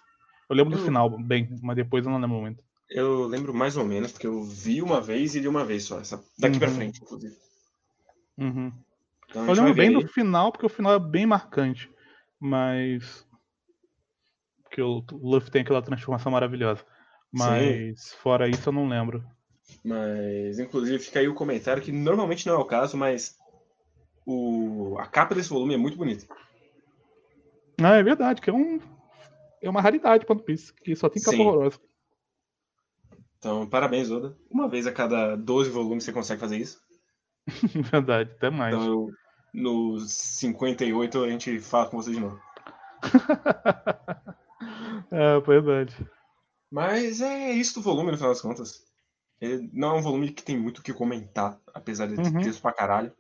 Eu 0.49 0.57
lembro 0.57 0.73
eu... 0.73 0.79
do 0.79 0.85
final 0.85 1.11
bem, 1.11 1.49
mas 1.63 1.77
depois 1.77 2.05
eu 2.05 2.11
não 2.11 2.21
lembro 2.21 2.39
muito. 2.39 2.65
Eu 2.91 3.27
lembro 3.27 3.53
mais 3.53 3.77
ou 3.77 3.85
menos, 3.85 4.13
porque 4.13 4.27
eu 4.27 4.43
vi 4.43 4.81
uma 4.81 5.01
vez 5.01 5.35
e 5.35 5.41
li 5.41 5.49
uma 5.49 5.65
vez 5.65 5.85
só. 5.85 6.01
Essa... 6.01 6.23
Daqui 6.39 6.55
uhum. 6.55 6.61
pra 6.61 6.71
frente, 6.71 7.03
inclusive. 7.03 7.37
Uhum. 8.39 8.73
Então, 9.29 9.47
eu 9.47 9.55
lembro 9.55 9.75
bem 9.75 9.89
aí. 9.89 10.03
do 10.03 10.09
final, 10.09 10.51
porque 10.51 10.65
o 10.65 10.71
final 10.71 10.95
é 10.95 10.99
bem 10.99 11.27
marcante. 11.27 11.91
Mas. 12.41 13.27
Porque 14.79 14.83
o 14.83 15.19
Luffy 15.19 15.51
tem 15.51 15.63
aquela 15.63 15.83
transformação 15.83 16.31
maravilhosa. 16.31 16.85
Mas 17.33 18.01
Sim. 18.11 18.17
fora 18.19 18.49
isso 18.49 18.69
eu 18.69 18.73
não 18.73 18.89
lembro. 18.89 19.25
Mas, 19.85 20.59
inclusive, 20.59 20.99
fica 21.01 21.19
aí 21.19 21.29
o 21.29 21.35
comentário 21.35 21.83
que 21.83 21.91
normalmente 21.91 22.47
não 22.47 22.55
é 22.55 22.59
o 22.59 22.65
caso, 22.65 22.97
mas 22.97 23.37
o... 24.25 24.97
a 24.99 25.07
capa 25.07 25.35
desse 25.35 25.51
volume 25.51 25.75
é 25.75 25.77
muito 25.77 25.99
bonita. 25.99 26.27
Ah, 27.83 27.97
é 27.97 28.03
verdade, 28.03 28.41
que 28.41 28.51
é 28.51 28.53
um. 28.53 28.81
É 29.61 29.69
uma 29.69 29.81
raridade 29.81 30.25
para 30.25 30.37
Piece, 30.37 30.73
que 30.73 30.95
só 30.95 31.09
tem 31.09 31.21
capa 31.21 31.37
Sim. 31.37 31.43
horrorosa. 31.43 31.81
Então, 33.39 33.67
parabéns, 33.67 34.11
Oda. 34.11 34.37
Uma 34.49 34.69
vez 34.69 34.87
a 34.87 34.93
cada 34.93 35.37
12 35.37 35.71
volumes 35.71 36.05
você 36.05 36.13
consegue 36.13 36.41
fazer 36.41 36.59
isso. 36.59 36.81
verdade, 37.91 38.31
até 38.33 38.49
mais. 38.49 38.75
Então, 38.75 38.87
eu, 38.87 39.11
nos 39.53 40.11
58 40.13 41.25
a 41.25 41.29
gente 41.29 41.59
fala 41.59 41.91
com 41.91 41.97
você 41.97 42.13
de 42.13 42.21
novo. 42.21 42.41
é, 45.11 45.41
verdade. 45.41 45.95
Mas 46.71 47.21
é 47.21 47.53
isso 47.53 47.75
do 47.75 47.83
volume, 47.83 48.11
no 48.11 48.17
final 48.17 48.33
das 48.33 48.43
contas. 48.43 48.83
Ele 49.41 49.71
não 49.73 49.97
é 49.97 49.99
um 49.99 50.03
volume 50.03 50.33
que 50.33 50.43
tem 50.43 50.59
muito 50.59 50.79
o 50.79 50.83
que 50.83 50.93
comentar, 50.93 51.61
apesar 51.73 52.07
de 52.07 52.17
ter 52.17 52.23
uhum. 52.23 52.43
texto 52.43 52.61
pra 52.61 52.73
caralho. 52.73 53.15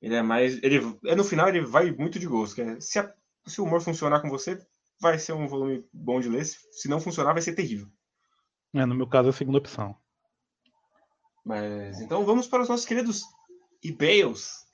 Ele 0.00 0.14
é 0.14 0.22
mais. 0.22 0.62
Ele, 0.62 0.98
é, 1.06 1.14
no 1.14 1.24
final 1.24 1.48
ele 1.48 1.60
vai 1.60 1.90
muito 1.90 2.18
de 2.18 2.26
gosto. 2.26 2.60
É, 2.60 2.80
se, 2.80 2.98
a, 2.98 3.14
se 3.46 3.60
o 3.60 3.64
humor 3.64 3.80
funcionar 3.80 4.20
com 4.20 4.28
você, 4.28 4.58
vai 5.00 5.18
ser 5.18 5.32
um 5.32 5.46
volume 5.46 5.86
bom 5.92 6.20
de 6.20 6.28
ler. 6.28 6.44
Se 6.44 6.88
não 6.88 7.00
funcionar, 7.00 7.32
vai 7.32 7.42
ser 7.42 7.54
terrível. 7.54 7.86
É, 8.74 8.84
no 8.84 8.94
meu 8.94 9.06
caso 9.06 9.28
é 9.28 9.30
a 9.30 9.34
segunda 9.34 9.58
opção. 9.58 9.96
Mas 11.44 12.00
então 12.00 12.24
vamos 12.24 12.46
para 12.46 12.62
os 12.62 12.68
nossos 12.68 12.86
queridos 12.86 13.22
e-mails. 13.82 14.64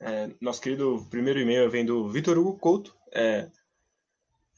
É, 0.00 0.30
nosso 0.40 0.60
querido 0.60 1.06
primeiro 1.08 1.40
e-mail 1.40 1.70
vem 1.70 1.84
do 1.84 2.08
Vitor 2.08 2.36
Hugo 2.36 2.58
Couto. 2.58 2.96
É, 3.12 3.50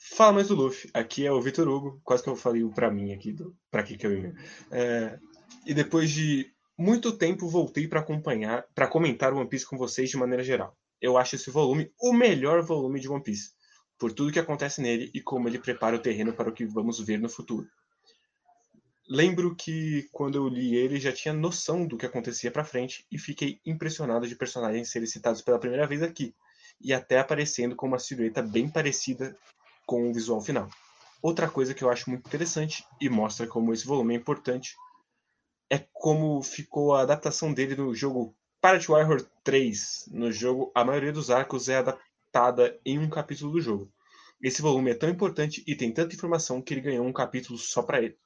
Fala 0.03 0.33
mais 0.33 0.49
do 0.49 0.55
Luffy. 0.55 0.91
Aqui 0.95 1.27
é 1.27 1.31
o 1.31 1.43
Vitor 1.43 1.69
Hugo. 1.69 2.01
Quase 2.03 2.23
que 2.23 2.31
eu 2.31 2.35
falei 2.35 2.65
o 2.65 2.73
pra 2.73 2.91
mim 2.91 3.13
aqui. 3.13 3.33
Do, 3.33 3.55
pra 3.71 3.83
que 3.83 3.99
que 3.99 4.07
eu 4.07 4.17
ia. 4.17 4.35
É, 4.71 5.19
e 5.67 5.75
depois 5.75 6.11
de 6.11 6.51
muito 6.77 7.13
tempo 7.13 7.47
voltei 7.47 7.87
para 7.87 8.01
acompanhar, 8.01 8.65
para 8.75 8.89
comentar 8.89 9.35
One 9.35 9.47
Piece 9.47 9.67
com 9.67 9.77
vocês 9.77 10.09
de 10.09 10.17
maneira 10.17 10.43
geral. 10.43 10.75
Eu 10.99 11.19
acho 11.19 11.35
esse 11.35 11.51
volume 11.51 11.93
o 12.01 12.15
melhor 12.15 12.63
volume 12.63 12.99
de 12.99 13.09
One 13.09 13.23
Piece, 13.23 13.51
por 13.99 14.13
tudo 14.13 14.33
que 14.33 14.39
acontece 14.39 14.81
nele 14.81 15.11
e 15.13 15.21
como 15.21 15.47
ele 15.47 15.59
prepara 15.59 15.97
o 15.97 16.01
terreno 16.01 16.33
para 16.33 16.49
o 16.49 16.53
que 16.53 16.65
vamos 16.65 16.99
ver 16.99 17.19
no 17.19 17.29
futuro. 17.29 17.69
Lembro 19.07 19.55
que 19.55 20.09
quando 20.13 20.37
eu 20.37 20.49
li 20.49 20.75
ele 20.75 20.99
já 20.99 21.13
tinha 21.13 21.35
noção 21.35 21.87
do 21.87 21.99
que 21.99 22.07
acontecia 22.07 22.51
para 22.51 22.65
frente 22.65 23.05
e 23.13 23.19
fiquei 23.19 23.61
impressionado 23.67 24.27
de 24.27 24.35
personagens 24.35 24.91
serem 24.91 25.07
citados 25.07 25.43
pela 25.43 25.59
primeira 25.59 25.87
vez 25.87 26.03
aqui 26.03 26.35
e 26.81 26.95
até 26.95 27.19
aparecendo 27.19 27.77
com 27.77 27.87
uma 27.87 27.99
silhueta 27.99 28.41
bem 28.41 28.71
parecida 28.71 29.37
com 29.90 30.09
o 30.09 30.14
visual 30.14 30.40
final. 30.40 30.68
Outra 31.20 31.50
coisa 31.50 31.74
que 31.74 31.83
eu 31.83 31.90
acho 31.90 32.09
muito 32.09 32.24
interessante 32.24 32.85
e 33.00 33.09
mostra 33.09 33.44
como 33.48 33.72
esse 33.72 33.85
volume 33.85 34.14
é 34.14 34.18
importante 34.18 34.76
é 35.68 35.85
como 35.92 36.40
ficou 36.44 36.94
a 36.94 37.03
adaptação 37.03 37.53
dele 37.53 37.74
no 37.74 37.92
jogo 37.92 38.33
Pirate 38.62 38.87
Warrior 38.87 39.26
3. 39.42 40.11
No 40.12 40.31
jogo, 40.31 40.70
a 40.76 40.85
maioria 40.85 41.12
dos 41.12 41.29
arcos 41.29 41.68
é 41.68 41.79
adaptada 41.79 42.79
em 42.87 43.00
um 43.00 43.11
capítulo 43.11 43.50
do 43.50 43.61
jogo. 43.61 43.92
Esse 44.40 44.62
volume 44.62 44.92
é 44.92 44.94
tão 44.94 45.09
importante 45.09 45.61
e 45.66 45.74
tem 45.74 45.92
tanta 45.92 46.14
informação 46.14 46.62
que 46.62 46.72
ele 46.72 46.83
ganhou 46.83 47.05
um 47.05 47.12
capítulo 47.12 47.59
só 47.59 47.83
para 47.83 48.00
ele. 48.00 48.16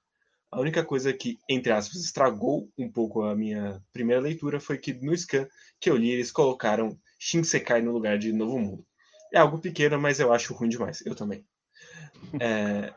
A 0.52 0.60
única 0.60 0.84
coisa 0.84 1.14
que, 1.14 1.38
entre 1.48 1.72
aspas, 1.72 2.04
estragou 2.04 2.70
um 2.76 2.92
pouco 2.92 3.22
a 3.22 3.34
minha 3.34 3.82
primeira 3.90 4.20
leitura 4.20 4.60
foi 4.60 4.76
que 4.76 4.92
no 4.92 5.16
scan 5.16 5.48
que 5.80 5.88
eu 5.88 5.96
li 5.96 6.10
eles 6.10 6.30
colocaram 6.30 7.00
Shinsekai 7.18 7.80
no 7.80 7.92
lugar 7.92 8.18
de 8.18 8.34
Novo 8.34 8.58
Mundo. 8.58 8.86
É 9.32 9.38
algo 9.38 9.58
pequeno, 9.58 9.98
mas 9.98 10.20
eu 10.20 10.30
acho 10.30 10.52
ruim 10.52 10.68
demais. 10.68 11.02
Eu 11.06 11.14
também. 11.14 11.42
É, 12.40 12.92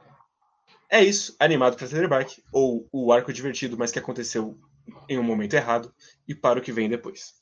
é 0.89 1.03
isso, 1.03 1.35
animado 1.39 1.75
para 1.75 1.87
Telebark, 1.87 2.41
ou 2.51 2.87
o 2.91 3.11
arco 3.11 3.33
divertido, 3.33 3.77
mas 3.77 3.91
que 3.91 3.99
aconteceu 3.99 4.57
em 5.09 5.19
um 5.19 5.23
momento 5.23 5.53
errado, 5.53 5.93
e 6.27 6.33
para 6.33 6.59
o 6.59 6.61
que 6.61 6.71
vem 6.71 6.89
depois. 6.89 7.35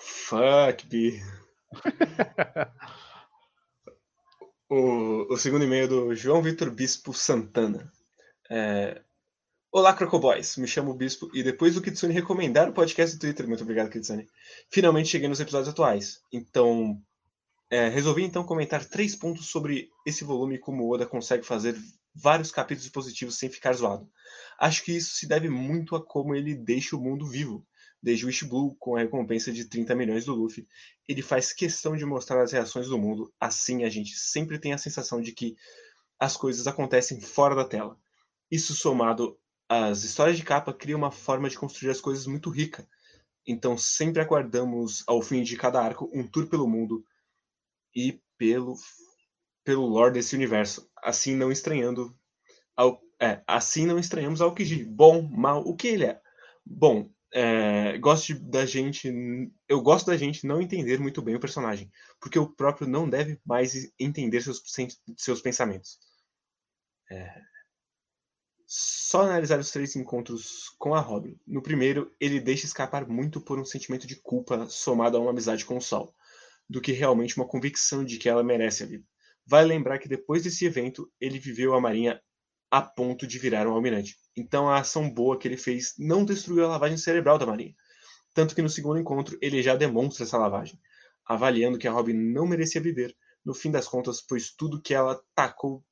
Fuck, 0.00 0.86
B. 0.86 1.20
o, 4.68 5.32
o 5.32 5.36
segundo 5.36 5.64
e-mail 5.64 5.88
do 5.88 6.14
João 6.14 6.42
Vitor 6.42 6.70
Bispo 6.70 7.12
Santana. 7.12 7.92
É, 8.50 9.02
Olá, 9.72 9.94
Crocoboys. 9.94 10.56
Me 10.56 10.66
chamo 10.66 10.92
Bispo 10.92 11.30
e 11.32 11.44
depois 11.44 11.76
do 11.76 11.80
Kitsune 11.80 12.12
recomendar 12.12 12.68
o 12.68 12.72
podcast 12.72 13.14
do 13.14 13.20
Twitter, 13.20 13.46
muito 13.46 13.62
obrigado, 13.62 13.88
Kitsune, 13.88 14.28
finalmente 14.68 15.10
cheguei 15.10 15.28
nos 15.28 15.38
episódios 15.38 15.68
atuais. 15.68 16.20
Então, 16.32 17.00
é, 17.70 17.88
resolvi 17.88 18.24
então 18.24 18.42
comentar 18.42 18.84
três 18.84 19.14
pontos 19.14 19.46
sobre 19.46 19.88
esse 20.04 20.24
volume 20.24 20.56
e 20.56 20.58
como 20.58 20.82
o 20.82 20.92
Oda 20.92 21.06
consegue 21.06 21.46
fazer 21.46 21.76
vários 22.12 22.50
capítulos 22.50 22.90
positivos 22.90 23.38
sem 23.38 23.48
ficar 23.48 23.72
zoado. 23.74 24.10
Acho 24.58 24.82
que 24.82 24.96
isso 24.96 25.14
se 25.14 25.28
deve 25.28 25.48
muito 25.48 25.94
a 25.94 26.04
como 26.04 26.34
ele 26.34 26.52
deixa 26.52 26.96
o 26.96 27.00
mundo 27.00 27.24
vivo. 27.28 27.64
Desde 28.02 28.26
Wish 28.26 28.46
Blue, 28.46 28.74
com 28.74 28.96
a 28.96 28.98
recompensa 28.98 29.52
de 29.52 29.66
30 29.66 29.94
milhões 29.94 30.24
do 30.24 30.34
Luffy, 30.34 30.66
ele 31.06 31.22
faz 31.22 31.52
questão 31.52 31.96
de 31.96 32.04
mostrar 32.04 32.42
as 32.42 32.50
reações 32.50 32.88
do 32.88 32.98
mundo, 32.98 33.32
assim 33.38 33.84
a 33.84 33.88
gente 33.88 34.16
sempre 34.16 34.58
tem 34.58 34.72
a 34.72 34.78
sensação 34.78 35.22
de 35.22 35.30
que 35.30 35.54
as 36.18 36.36
coisas 36.36 36.66
acontecem 36.66 37.20
fora 37.20 37.54
da 37.54 37.64
tela. 37.64 37.96
Isso 38.50 38.74
somado 38.74 39.38
as 39.72 40.02
histórias 40.02 40.36
de 40.36 40.42
capa 40.42 40.74
criam 40.74 40.98
uma 40.98 41.12
forma 41.12 41.48
de 41.48 41.56
construir 41.56 41.90
as 41.90 42.00
coisas 42.00 42.26
muito 42.26 42.50
rica. 42.50 42.88
Então 43.46 43.78
sempre 43.78 44.20
aguardamos 44.20 45.04
ao 45.06 45.22
fim 45.22 45.44
de 45.44 45.56
cada 45.56 45.80
arco 45.80 46.10
um 46.12 46.26
tour 46.26 46.48
pelo 46.48 46.66
mundo 46.66 47.04
e 47.94 48.20
pelo 48.36 48.74
pelo 49.62 49.86
lore 49.86 50.14
desse 50.14 50.34
universo, 50.34 50.90
assim 50.96 51.36
não 51.36 51.52
estranhando 51.52 52.12
ao, 52.74 53.00
é, 53.20 53.40
assim 53.46 53.86
não 53.86 53.98
estranhamos 53.98 54.40
ao 54.40 54.52
Kiji. 54.52 54.84
Bom, 54.84 55.22
mal, 55.22 55.60
o 55.60 55.76
que 55.76 55.86
ele 55.86 56.06
é? 56.06 56.20
Bom, 56.66 57.08
é, 57.32 57.96
gosto 57.98 58.34
de, 58.34 58.40
da 58.40 58.66
gente, 58.66 59.08
eu 59.68 59.80
gosto 59.80 60.06
da 60.06 60.16
gente 60.16 60.46
não 60.46 60.60
entender 60.60 60.98
muito 60.98 61.22
bem 61.22 61.36
o 61.36 61.40
personagem, 61.40 61.92
porque 62.18 62.38
o 62.38 62.48
próprio 62.48 62.88
não 62.88 63.08
deve 63.08 63.38
mais 63.44 63.92
entender 64.00 64.40
seus, 64.40 64.60
seus 65.16 65.40
pensamentos. 65.40 65.98
É, 67.08 67.49
só 68.72 69.22
analisar 69.22 69.58
os 69.58 69.72
três 69.72 69.96
encontros 69.96 70.68
com 70.78 70.94
a 70.94 71.00
Robin. 71.00 71.36
No 71.44 71.60
primeiro, 71.60 72.14
ele 72.20 72.38
deixa 72.38 72.66
escapar 72.66 73.04
muito 73.04 73.40
por 73.40 73.58
um 73.58 73.64
sentimento 73.64 74.06
de 74.06 74.14
culpa 74.14 74.64
somado 74.68 75.16
a 75.16 75.20
uma 75.20 75.30
amizade 75.30 75.64
com 75.64 75.76
o 75.76 75.80
Sol, 75.80 76.14
do 76.68 76.80
que 76.80 76.92
realmente 76.92 77.36
uma 77.36 77.48
convicção 77.48 78.04
de 78.04 78.16
que 78.16 78.28
ela 78.28 78.44
merece 78.44 78.84
a 78.84 78.86
vida. 78.86 79.04
Vale 79.44 79.66
lembrar 79.66 79.98
que 79.98 80.08
depois 80.08 80.44
desse 80.44 80.64
evento, 80.64 81.10
ele 81.20 81.36
viveu 81.40 81.74
a 81.74 81.80
Marinha 81.80 82.22
a 82.70 82.80
ponto 82.80 83.26
de 83.26 83.40
virar 83.40 83.66
um 83.66 83.72
almirante. 83.72 84.16
Então 84.36 84.68
a 84.68 84.78
ação 84.78 85.12
boa 85.12 85.36
que 85.36 85.48
ele 85.48 85.56
fez 85.56 85.94
não 85.98 86.24
destruiu 86.24 86.64
a 86.64 86.68
lavagem 86.68 86.96
cerebral 86.96 87.38
da 87.38 87.46
Marinha. 87.46 87.74
Tanto 88.32 88.54
que 88.54 88.62
no 88.62 88.68
segundo 88.68 89.00
encontro 89.00 89.36
ele 89.42 89.64
já 89.64 89.74
demonstra 89.74 90.22
essa 90.22 90.38
lavagem, 90.38 90.78
avaliando 91.26 91.76
que 91.76 91.88
a 91.88 91.90
Robin 91.90 92.12
não 92.12 92.46
merecia 92.46 92.80
viver, 92.80 93.16
no 93.44 93.52
fim 93.52 93.72
das 93.72 93.88
contas, 93.88 94.20
pois 94.20 94.52
tudo 94.52 94.80
que 94.80 94.94
ela 94.94 95.20
tacou 95.34 95.84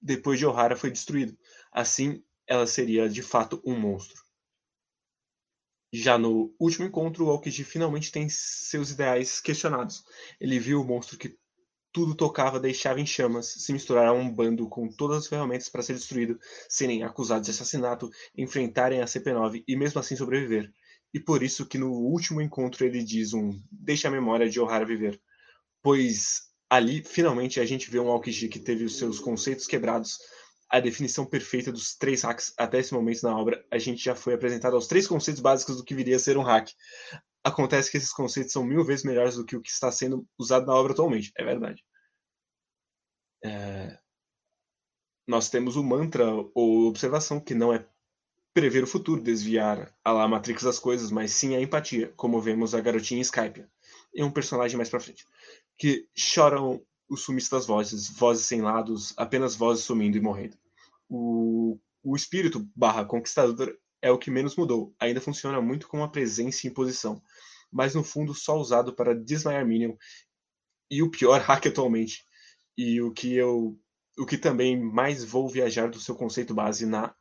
depois 0.00 0.38
de 0.38 0.46
O'Hara 0.46 0.76
foi 0.76 0.90
destruído. 0.90 1.36
Assim, 1.72 2.22
ela 2.46 2.66
seria 2.66 3.08
de 3.08 3.22
fato 3.22 3.60
um 3.64 3.78
monstro. 3.78 4.22
Já 5.92 6.18
no 6.18 6.54
último 6.58 6.86
encontro, 6.86 7.26
o 7.26 7.30
Aokiji 7.30 7.64
finalmente 7.64 8.12
tem 8.12 8.28
seus 8.28 8.90
ideais 8.90 9.40
questionados. 9.40 10.04
Ele 10.40 10.58
viu 10.58 10.80
o 10.80 10.84
monstro 10.84 11.16
que 11.16 11.38
tudo 11.92 12.14
tocava 12.14 12.60
deixava 12.60 13.00
em 13.00 13.06
chamas, 13.06 13.46
se 13.46 13.72
misturar 13.72 14.08
a 14.08 14.12
um 14.12 14.30
bando 14.30 14.68
com 14.68 14.86
todas 14.86 15.18
as 15.18 15.26
ferramentas 15.26 15.70
para 15.70 15.82
ser 15.82 15.94
destruído, 15.94 16.38
serem 16.68 17.02
acusados 17.02 17.46
de 17.46 17.52
assassinato, 17.52 18.10
enfrentarem 18.36 19.00
a 19.00 19.06
CP9 19.06 19.64
e 19.66 19.74
mesmo 19.76 19.98
assim 19.98 20.14
sobreviver. 20.14 20.70
E 21.14 21.18
por 21.18 21.42
isso 21.42 21.64
que 21.64 21.78
no 21.78 21.90
último 21.90 22.42
encontro 22.42 22.84
ele 22.84 23.02
diz 23.02 23.32
um 23.32 23.58
deixa 23.72 24.08
a 24.08 24.10
memória 24.10 24.50
de 24.50 24.60
Ohara 24.60 24.84
viver. 24.84 25.18
Pois 25.82 26.42
ali, 26.68 27.02
finalmente, 27.02 27.60
a 27.60 27.64
gente 27.64 27.90
vê 27.90 27.98
um 27.98 28.10
Aokiji 28.10 28.48
que 28.48 28.58
teve 28.58 28.84
os 28.84 28.98
seus 28.98 29.18
conceitos 29.18 29.66
quebrados, 29.66 30.18
a 30.68 30.80
definição 30.80 31.24
perfeita 31.24 31.70
dos 31.70 31.94
três 31.94 32.22
hacks 32.22 32.52
até 32.58 32.78
esse 32.78 32.92
momento 32.92 33.22
na 33.22 33.36
obra, 33.36 33.64
a 33.70 33.78
gente 33.78 34.04
já 34.04 34.14
foi 34.14 34.34
apresentado 34.34 34.74
aos 34.74 34.86
três 34.86 35.06
conceitos 35.06 35.40
básicos 35.40 35.76
do 35.76 35.84
que 35.84 35.94
viria 35.94 36.16
a 36.16 36.18
ser 36.18 36.36
um 36.36 36.42
hack. 36.42 36.70
Acontece 37.44 37.90
que 37.90 37.96
esses 37.96 38.12
conceitos 38.12 38.52
são 38.52 38.64
mil 38.64 38.84
vezes 38.84 39.04
melhores 39.04 39.36
do 39.36 39.44
que 39.44 39.56
o 39.56 39.62
que 39.62 39.70
está 39.70 39.90
sendo 39.92 40.26
usado 40.38 40.66
na 40.66 40.74
obra 40.74 40.92
atualmente, 40.92 41.32
é 41.36 41.44
verdade. 41.44 41.84
É... 43.44 43.98
Nós 45.26 45.48
temos 45.48 45.76
o 45.76 45.82
mantra 45.82 46.26
ou 46.54 46.86
observação, 46.86 47.40
que 47.40 47.54
não 47.54 47.72
é 47.72 47.86
prever 48.52 48.82
o 48.82 48.86
futuro, 48.86 49.22
desviar 49.22 49.94
a 50.02 50.12
lá 50.12 50.26
Matrix 50.26 50.62
das 50.62 50.78
coisas, 50.78 51.10
mas 51.10 51.30
sim 51.32 51.54
a 51.54 51.60
empatia, 51.60 52.12
como 52.16 52.40
vemos 52.40 52.74
a 52.74 52.80
garotinha 52.80 53.20
Skype 53.20 53.66
e 54.14 54.22
um 54.22 54.30
personagem 54.30 54.76
mais 54.76 54.88
pra 54.88 54.98
frente, 54.98 55.26
que 55.76 56.08
choram 56.16 56.82
o 57.08 57.16
sumiço 57.16 57.50
das 57.50 57.66
vozes, 57.66 58.08
vozes 58.10 58.46
sem 58.46 58.60
lados, 58.60 59.12
apenas 59.16 59.54
vozes 59.54 59.84
sumindo 59.84 60.16
e 60.16 60.20
morrendo. 60.20 60.56
O, 61.08 61.78
o 62.02 62.16
espírito 62.16 62.68
barra 62.74 63.04
conquistador 63.04 63.76
é 64.02 64.10
o 64.10 64.18
que 64.18 64.30
menos 64.30 64.56
mudou. 64.56 64.94
Ainda 64.98 65.20
funciona 65.20 65.60
muito 65.60 65.88
com 65.88 66.02
a 66.02 66.08
presença 66.08 66.66
em 66.66 66.72
posição, 66.72 67.22
mas 67.70 67.94
no 67.94 68.02
fundo 68.02 68.34
só 68.34 68.56
usado 68.56 68.94
para 68.94 69.14
desmaiar 69.14 69.66
Minion 69.66 69.94
e 70.90 71.02
o 71.02 71.10
pior 71.10 71.40
hack 71.42 71.66
atualmente. 71.66 72.24
E 72.76 73.00
o 73.00 73.12
que 73.12 73.34
eu 73.34 73.78
o 74.18 74.24
que 74.24 74.38
também 74.38 74.80
mais 74.80 75.22
vou 75.22 75.48
viajar 75.48 75.90
do 75.90 76.00
seu 76.00 76.14
conceito 76.14 76.54
base 76.54 76.86
na 76.86 77.14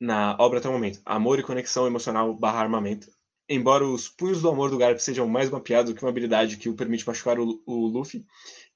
na 0.00 0.36
obra 0.38 0.58
até 0.58 0.68
o 0.68 0.72
momento. 0.72 1.00
Amor 1.04 1.38
e 1.38 1.42
conexão 1.42 1.86
emocional 1.86 2.34
barra 2.34 2.60
armamento. 2.60 3.10
Embora 3.48 3.86
os 3.86 4.08
punhos 4.08 4.42
do 4.42 4.48
amor 4.48 4.70
do 4.70 4.78
Garp 4.78 4.98
sejam 4.98 5.28
mais 5.28 5.48
mapeados 5.48 5.92
do 5.92 5.96
que 5.96 6.04
uma 6.04 6.10
habilidade 6.10 6.56
que 6.56 6.68
o 6.68 6.74
permite 6.74 7.06
machucar 7.06 7.38
o, 7.38 7.62
o 7.64 7.86
Luffy, 7.86 8.26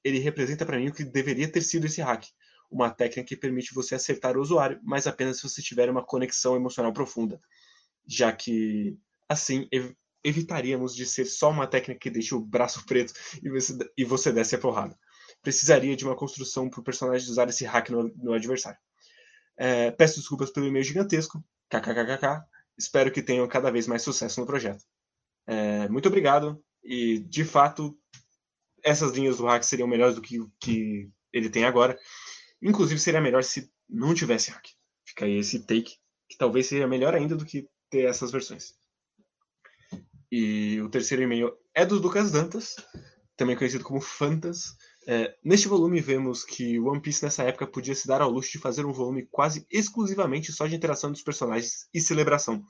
ele 0.03 0.19
representa 0.19 0.65
para 0.65 0.77
mim 0.77 0.87
o 0.87 0.93
que 0.93 1.03
deveria 1.03 1.51
ter 1.51 1.61
sido 1.61 1.85
esse 1.85 2.01
hack. 2.01 2.25
Uma 2.69 2.89
técnica 2.89 3.27
que 3.27 3.35
permite 3.35 3.73
você 3.73 3.95
acertar 3.95 4.37
o 4.37 4.41
usuário, 4.41 4.79
mas 4.81 5.07
apenas 5.07 5.37
se 5.37 5.43
você 5.43 5.61
tiver 5.61 5.89
uma 5.89 6.03
conexão 6.03 6.55
emocional 6.55 6.93
profunda. 6.93 7.41
Já 8.07 8.31
que, 8.31 8.97
assim, 9.27 9.67
ev 9.71 9.93
evitaríamos 10.23 10.95
de 10.95 11.03
ser 11.03 11.25
só 11.25 11.49
uma 11.49 11.65
técnica 11.65 11.99
que 11.99 12.09
deixa 12.09 12.35
o 12.35 12.39
braço 12.39 12.85
preto 12.85 13.11
e 13.43 13.49
você, 13.49 13.77
e 13.97 14.05
você 14.05 14.31
desce 14.31 14.55
a 14.55 14.59
porrada. 14.59 14.97
Precisaria 15.41 15.95
de 15.95 16.05
uma 16.05 16.15
construção 16.15 16.69
para 16.69 16.79
o 16.79 16.83
personagem 16.83 17.27
usar 17.27 17.49
esse 17.49 17.65
hack 17.65 17.89
no, 17.89 18.07
no 18.15 18.33
adversário. 18.33 18.77
É, 19.57 19.91
peço 19.91 20.19
desculpas 20.19 20.51
pelo 20.51 20.67
e-mail 20.67 20.83
gigantesco. 20.85 21.43
KKKKK. 21.69 22.45
Espero 22.77 23.11
que 23.11 23.21
tenham 23.21 23.47
cada 23.47 23.71
vez 23.71 23.87
mais 23.87 24.01
sucesso 24.01 24.39
no 24.39 24.45
projeto. 24.45 24.83
É, 25.47 25.87
muito 25.89 26.07
obrigado. 26.07 26.63
E, 26.83 27.19
de 27.19 27.43
fato, 27.43 27.97
essas 28.83 29.11
linhas 29.13 29.37
do 29.37 29.45
hack 29.45 29.63
seriam 29.63 29.87
melhores 29.87 30.15
do 30.15 30.21
que 30.21 30.39
o 30.39 30.51
que 30.59 31.09
ele 31.31 31.49
tem 31.49 31.65
agora. 31.65 31.97
Inclusive, 32.61 32.99
seria 32.99 33.21
melhor 33.21 33.43
se 33.43 33.71
não 33.89 34.13
tivesse 34.13 34.51
hack. 34.51 34.65
Fica 35.05 35.25
aí 35.25 35.37
esse 35.37 35.59
take, 35.59 35.95
que 36.29 36.37
talvez 36.37 36.67
seria 36.67 36.87
melhor 36.87 37.13
ainda 37.13 37.35
do 37.35 37.45
que 37.45 37.67
ter 37.89 38.05
essas 38.05 38.31
versões. 38.31 38.73
E 40.31 40.79
o 40.81 40.89
terceiro 40.89 41.23
e-mail 41.23 41.51
é 41.75 41.85
do 41.85 41.95
Lucas 41.95 42.31
Dantas, 42.31 42.75
também 43.35 43.55
conhecido 43.55 43.83
como 43.83 43.99
Fantas. 43.99 44.75
É, 45.07 45.35
neste 45.43 45.67
volume 45.67 45.99
vemos 45.99 46.43
que 46.43 46.79
One 46.79 47.01
Piece 47.01 47.23
nessa 47.23 47.43
época 47.43 47.65
podia 47.65 47.95
se 47.95 48.07
dar 48.07 48.21
ao 48.21 48.29
luxo 48.29 48.51
de 48.51 48.59
fazer 48.59 48.85
um 48.85 48.93
volume 48.93 49.27
quase 49.31 49.65
exclusivamente 49.69 50.51
só 50.51 50.67
de 50.67 50.75
interação 50.75 51.11
dos 51.11 51.23
personagens 51.23 51.87
e 51.93 51.99
celebração. 51.99 52.63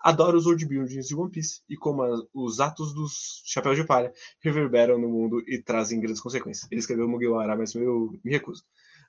Adoro 0.00 0.38
os 0.38 0.46
world 0.46 0.64
buildings 0.66 1.06
de 1.06 1.14
One 1.14 1.30
Piece 1.30 1.62
e 1.68 1.76
como 1.76 2.02
a, 2.02 2.22
os 2.32 2.60
atos 2.60 2.94
dos 2.94 3.42
Chapéus 3.44 3.76
de 3.76 3.84
Palha 3.84 4.12
reverberam 4.40 4.98
no 4.98 5.08
mundo 5.08 5.42
e 5.46 5.60
trazem 5.62 6.00
grandes 6.00 6.20
consequências. 6.20 6.70
Ele 6.70 6.80
escreveu 6.80 7.08
Mugiwara, 7.08 7.56
mas 7.56 7.74
eu 7.74 8.10
me 8.24 8.30
recuso. 8.30 8.62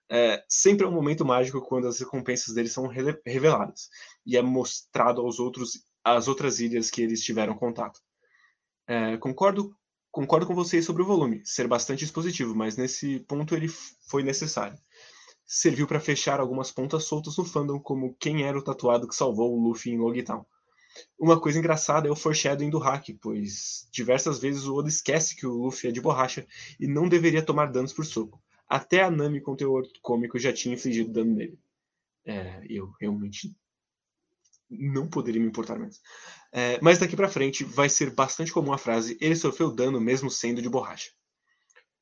É, 0.09 0.43
sempre 0.47 0.85
é 0.85 0.89
um 0.89 0.93
momento 0.93 1.25
mágico 1.25 1.61
quando 1.61 1.87
as 1.87 1.99
recompensas 1.99 2.53
deles 2.53 2.71
são 2.71 2.87
reveladas 3.25 3.89
e 4.25 4.37
é 4.37 4.41
mostrado 4.41 5.21
aos 5.21 5.37
outros 5.37 5.85
as 6.03 6.29
outras 6.29 6.61
ilhas 6.61 6.89
que 6.89 7.01
eles 7.01 7.21
tiveram 7.21 7.53
contato. 7.53 7.99
É, 8.87 9.17
concordo 9.17 9.75
Concordo 10.17 10.47
com 10.47 10.55
vocês 10.55 10.83
sobre 10.83 11.03
o 11.03 11.05
volume, 11.05 11.43
ser 11.45 11.67
bastante 11.67 12.03
expositivo, 12.03 12.55
mas 12.55 12.75
nesse 12.75 13.19
ponto 13.19 13.53
ele 13.53 13.67
foi 13.67 14.23
necessário. 14.23 14.75
Serviu 15.45 15.85
para 15.85 15.99
fechar 15.99 16.39
algumas 16.39 16.71
pontas 16.71 17.03
soltas 17.03 17.37
no 17.37 17.45
fandom, 17.45 17.79
como 17.79 18.15
quem 18.15 18.41
era 18.41 18.57
o 18.57 18.63
tatuado 18.63 19.07
que 19.07 19.15
salvou 19.15 19.55
o 19.55 19.61
Luffy 19.61 19.93
em 19.93 19.99
Logtown. 19.99 20.43
Uma 21.19 21.39
coisa 21.39 21.59
engraçada 21.59 22.07
é 22.07 22.11
o 22.11 22.15
foreshadowing 22.15 22.71
do 22.71 22.79
hack, 22.79 23.09
pois 23.21 23.87
diversas 23.91 24.39
vezes 24.39 24.65
o 24.65 24.73
Oda 24.73 24.89
esquece 24.89 25.35
que 25.35 25.45
o 25.45 25.53
Luffy 25.53 25.91
é 25.91 25.93
de 25.93 26.01
borracha 26.01 26.47
e 26.79 26.87
não 26.87 27.07
deveria 27.07 27.45
tomar 27.45 27.71
danos 27.71 27.93
por 27.93 28.03
soco. 28.03 28.41
Até 28.67 29.03
a 29.03 29.11
Nami 29.11 29.39
com 29.39 29.55
teor 29.55 29.83
cômico 30.01 30.39
já 30.39 30.51
tinha 30.51 30.73
infligido 30.73 31.13
dano 31.13 31.35
nele. 31.35 31.59
É, 32.25 32.63
eu 32.67 32.91
realmente 32.99 33.55
não 34.69 35.07
poderia 35.07 35.41
me 35.41 35.47
importar 35.47 35.77
mais. 35.77 36.01
É, 36.51 36.79
mas 36.81 36.99
daqui 36.99 37.15
para 37.15 37.29
frente 37.29 37.63
vai 37.63 37.89
ser 37.89 38.13
bastante 38.13 38.51
comum 38.51 38.73
a 38.73 38.77
frase 38.77 39.17
ele 39.21 39.35
sofreu 39.35 39.71
dano 39.71 39.99
mesmo 39.99 40.29
sendo 40.29 40.61
de 40.61 40.69
borracha. 40.69 41.11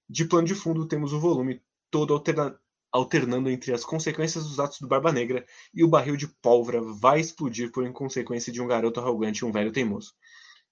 De 0.09 0.25
plano 0.25 0.47
de 0.47 0.55
fundo 0.55 0.87
temos 0.87 1.13
o 1.13 1.19
volume 1.19 1.61
todo 1.89 2.13
alterna 2.13 2.59
alternando 2.91 3.49
entre 3.49 3.73
as 3.73 3.83
consequências 3.83 4.45
dos 4.45 4.57
atos 4.57 4.79
do 4.79 4.87
Barba 4.87 5.11
Negra 5.11 5.45
e 5.73 5.83
o 5.83 5.87
barril 5.87 6.15
de 6.15 6.27
pólvora 6.41 6.81
vai 6.81 7.19
explodir 7.19 7.69
por 7.71 7.85
inconsequência 7.85 8.53
de 8.53 8.61
um 8.61 8.67
garoto 8.67 9.01
arrogante 9.01 9.39
e 9.39 9.45
um 9.45 9.51
velho 9.51 9.71
teimoso. 9.71 10.13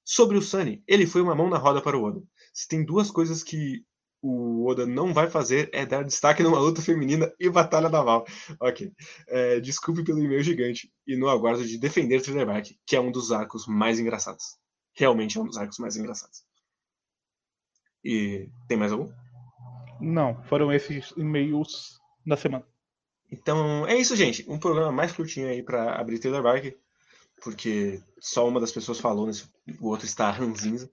Sobre 0.06 0.38
o 0.38 0.42
Sunny, 0.42 0.82
ele 0.88 1.06
foi 1.06 1.22
uma 1.22 1.36
mão 1.36 1.50
na 1.50 1.58
roda 1.58 1.82
para 1.82 1.98
o 1.98 2.04
Oda. 2.04 2.24
Se 2.54 2.68
tem 2.68 2.86
duas 2.86 3.12
coisas 3.12 3.44
que 3.44 3.84
o 4.24 4.66
Oda 4.66 4.86
não 4.86 5.14
vai 5.14 5.30
fazer 5.30 5.70
é 5.74 5.86
dar 5.86 6.06
destaque 6.06 6.42
numa 6.42 6.58
luta 6.58 6.82
feminina 6.82 7.30
e 7.38 7.50
batalha 7.50 7.90
naval. 7.90 8.26
Ok. 8.58 8.94
É, 9.28 9.60
desculpe 9.60 10.02
pelo 10.02 10.24
e-mail 10.24 10.42
gigante 10.42 10.90
e 11.06 11.18
no 11.18 11.28
aguardo 11.28 11.66
de 11.66 11.78
defender 11.78 12.22
Thriller 12.22 12.48
que 12.86 12.96
é 12.96 13.02
um 13.02 13.12
dos 13.12 13.34
arcos 13.34 13.68
mais 13.68 14.00
engraçados. 14.00 14.58
Realmente 14.96 15.38
é 15.38 15.42
um 15.42 15.46
dos 15.46 15.58
arcos 15.58 15.78
mais 15.78 15.98
engraçados. 15.98 16.44
E 18.02 18.50
tem 18.66 18.78
mais 18.78 18.94
algum? 18.94 19.12
Não, 20.00 20.42
foram 20.44 20.72
esses 20.72 21.14
e-mails 21.18 22.00
da 22.26 22.38
semana. 22.38 22.66
Então 23.30 23.86
é 23.86 23.98
isso, 23.98 24.16
gente. 24.16 24.46
Um 24.50 24.58
programa 24.58 24.92
mais 24.92 25.12
curtinho 25.12 25.50
aí 25.50 25.62
para 25.62 26.00
abrir 26.00 26.20
Thriller 26.20 26.78
porque 27.44 28.02
só 28.20 28.48
uma 28.48 28.60
das 28.60 28.72
pessoas 28.72 29.00
falou, 29.00 29.28
nesse, 29.28 29.50
o 29.82 29.90
outro 29.90 30.06
está 30.06 30.32
ranzinza. 30.32 30.90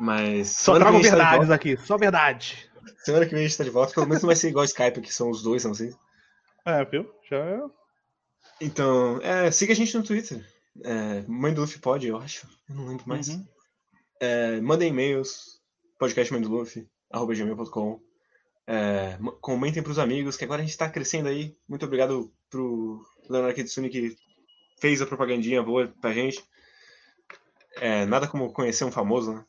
Mas. 0.00 0.50
Só 0.50 0.78
trago 0.78 1.00
verdades 1.00 1.48
tá 1.48 1.54
aqui, 1.54 1.76
só 1.76 1.96
verdade. 1.96 2.68
Semana 3.04 3.26
que 3.26 3.34
vem 3.34 3.44
a 3.44 3.48
gente 3.48 3.58
tá 3.58 3.64
de 3.64 3.70
volta. 3.70 3.94
Pelo 3.94 4.06
menos 4.06 4.22
não 4.22 4.28
vai 4.28 4.36
ser 4.36 4.48
igual 4.48 4.64
Skype, 4.64 5.00
que 5.00 5.12
são 5.12 5.28
os 5.30 5.42
dois, 5.42 5.64
não 5.64 5.74
sei. 5.74 5.92
É, 6.64 6.84
viu? 6.84 7.12
Já 7.30 7.38
é. 7.38 7.60
Então, 8.60 9.20
é, 9.22 9.50
siga 9.50 9.72
a 9.72 9.76
gente 9.76 9.96
no 9.96 10.02
Twitter. 10.02 10.44
É, 10.84 11.24
Mãe 11.26 11.54
do 11.54 11.62
Luffy 11.62 11.78
pode, 11.78 12.06
eu 12.06 12.18
acho. 12.18 12.46
Eu 12.68 12.74
não 12.74 12.86
lembro 12.86 13.04
mais. 13.06 13.28
Uhum. 13.28 13.46
É, 14.20 14.60
mandem 14.60 14.90
e-mails, 14.90 15.58
podcastmãedoluffy.com. 15.98 18.00
É, 18.66 19.16
comentem 19.40 19.82
pros 19.82 19.98
amigos, 19.98 20.36
que 20.36 20.44
agora 20.44 20.60
a 20.60 20.64
gente 20.64 20.76
tá 20.76 20.90
crescendo 20.90 21.28
aí. 21.28 21.56
Muito 21.68 21.86
obrigado 21.86 22.32
pro 22.50 23.00
Leonardo 23.28 23.54
Kitsune 23.54 23.88
que 23.88 24.16
fez 24.78 25.00
a 25.00 25.06
propagandinha 25.06 25.62
boa 25.62 25.90
pra 26.00 26.12
gente. 26.12 26.44
É, 27.80 28.06
nada 28.06 28.28
como 28.28 28.52
conhecer 28.52 28.84
um 28.84 28.92
famoso, 28.92 29.34
né? 29.34 29.44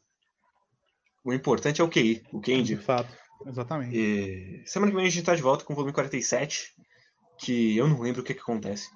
O 1.23 1.33
importante 1.33 1.81
é 1.81 1.83
o 1.83 1.89
QI, 1.89 2.23
o 2.31 2.39
Kendi. 2.39 2.75
De 2.75 2.81
fato, 2.81 3.15
exatamente. 3.45 3.95
E 3.95 4.63
semana 4.65 4.91
que 4.91 4.97
vem 4.97 5.05
a 5.05 5.09
gente 5.09 5.25
tá 5.25 5.35
de 5.35 5.41
volta 5.41 5.65
com 5.65 5.73
o 5.73 5.75
volume 5.75 5.93
47, 5.93 6.73
que 7.37 7.77
eu 7.77 7.87
não 7.87 7.99
lembro 8.01 8.21
o 8.21 8.23
que, 8.23 8.33
que 8.33 8.41
acontece. 8.41 8.89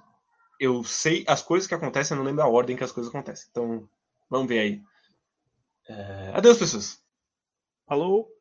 Eu 0.59 0.83
sei 0.83 1.23
as 1.27 1.41
coisas 1.41 1.67
que 1.67 1.75
acontecem, 1.75 2.15
eu 2.15 2.19
não 2.19 2.25
lembro 2.29 2.43
a 2.43 2.47
ordem 2.47 2.75
que 2.75 2.83
as 2.83 2.91
coisas 2.91 3.13
acontecem. 3.13 3.47
Então, 3.51 3.87
vamos 4.29 4.47
ver 4.47 4.59
aí. 4.59 4.81
É... 5.87 6.31
Adeus, 6.33 6.57
pessoas. 6.57 7.01
Falou! 7.85 8.32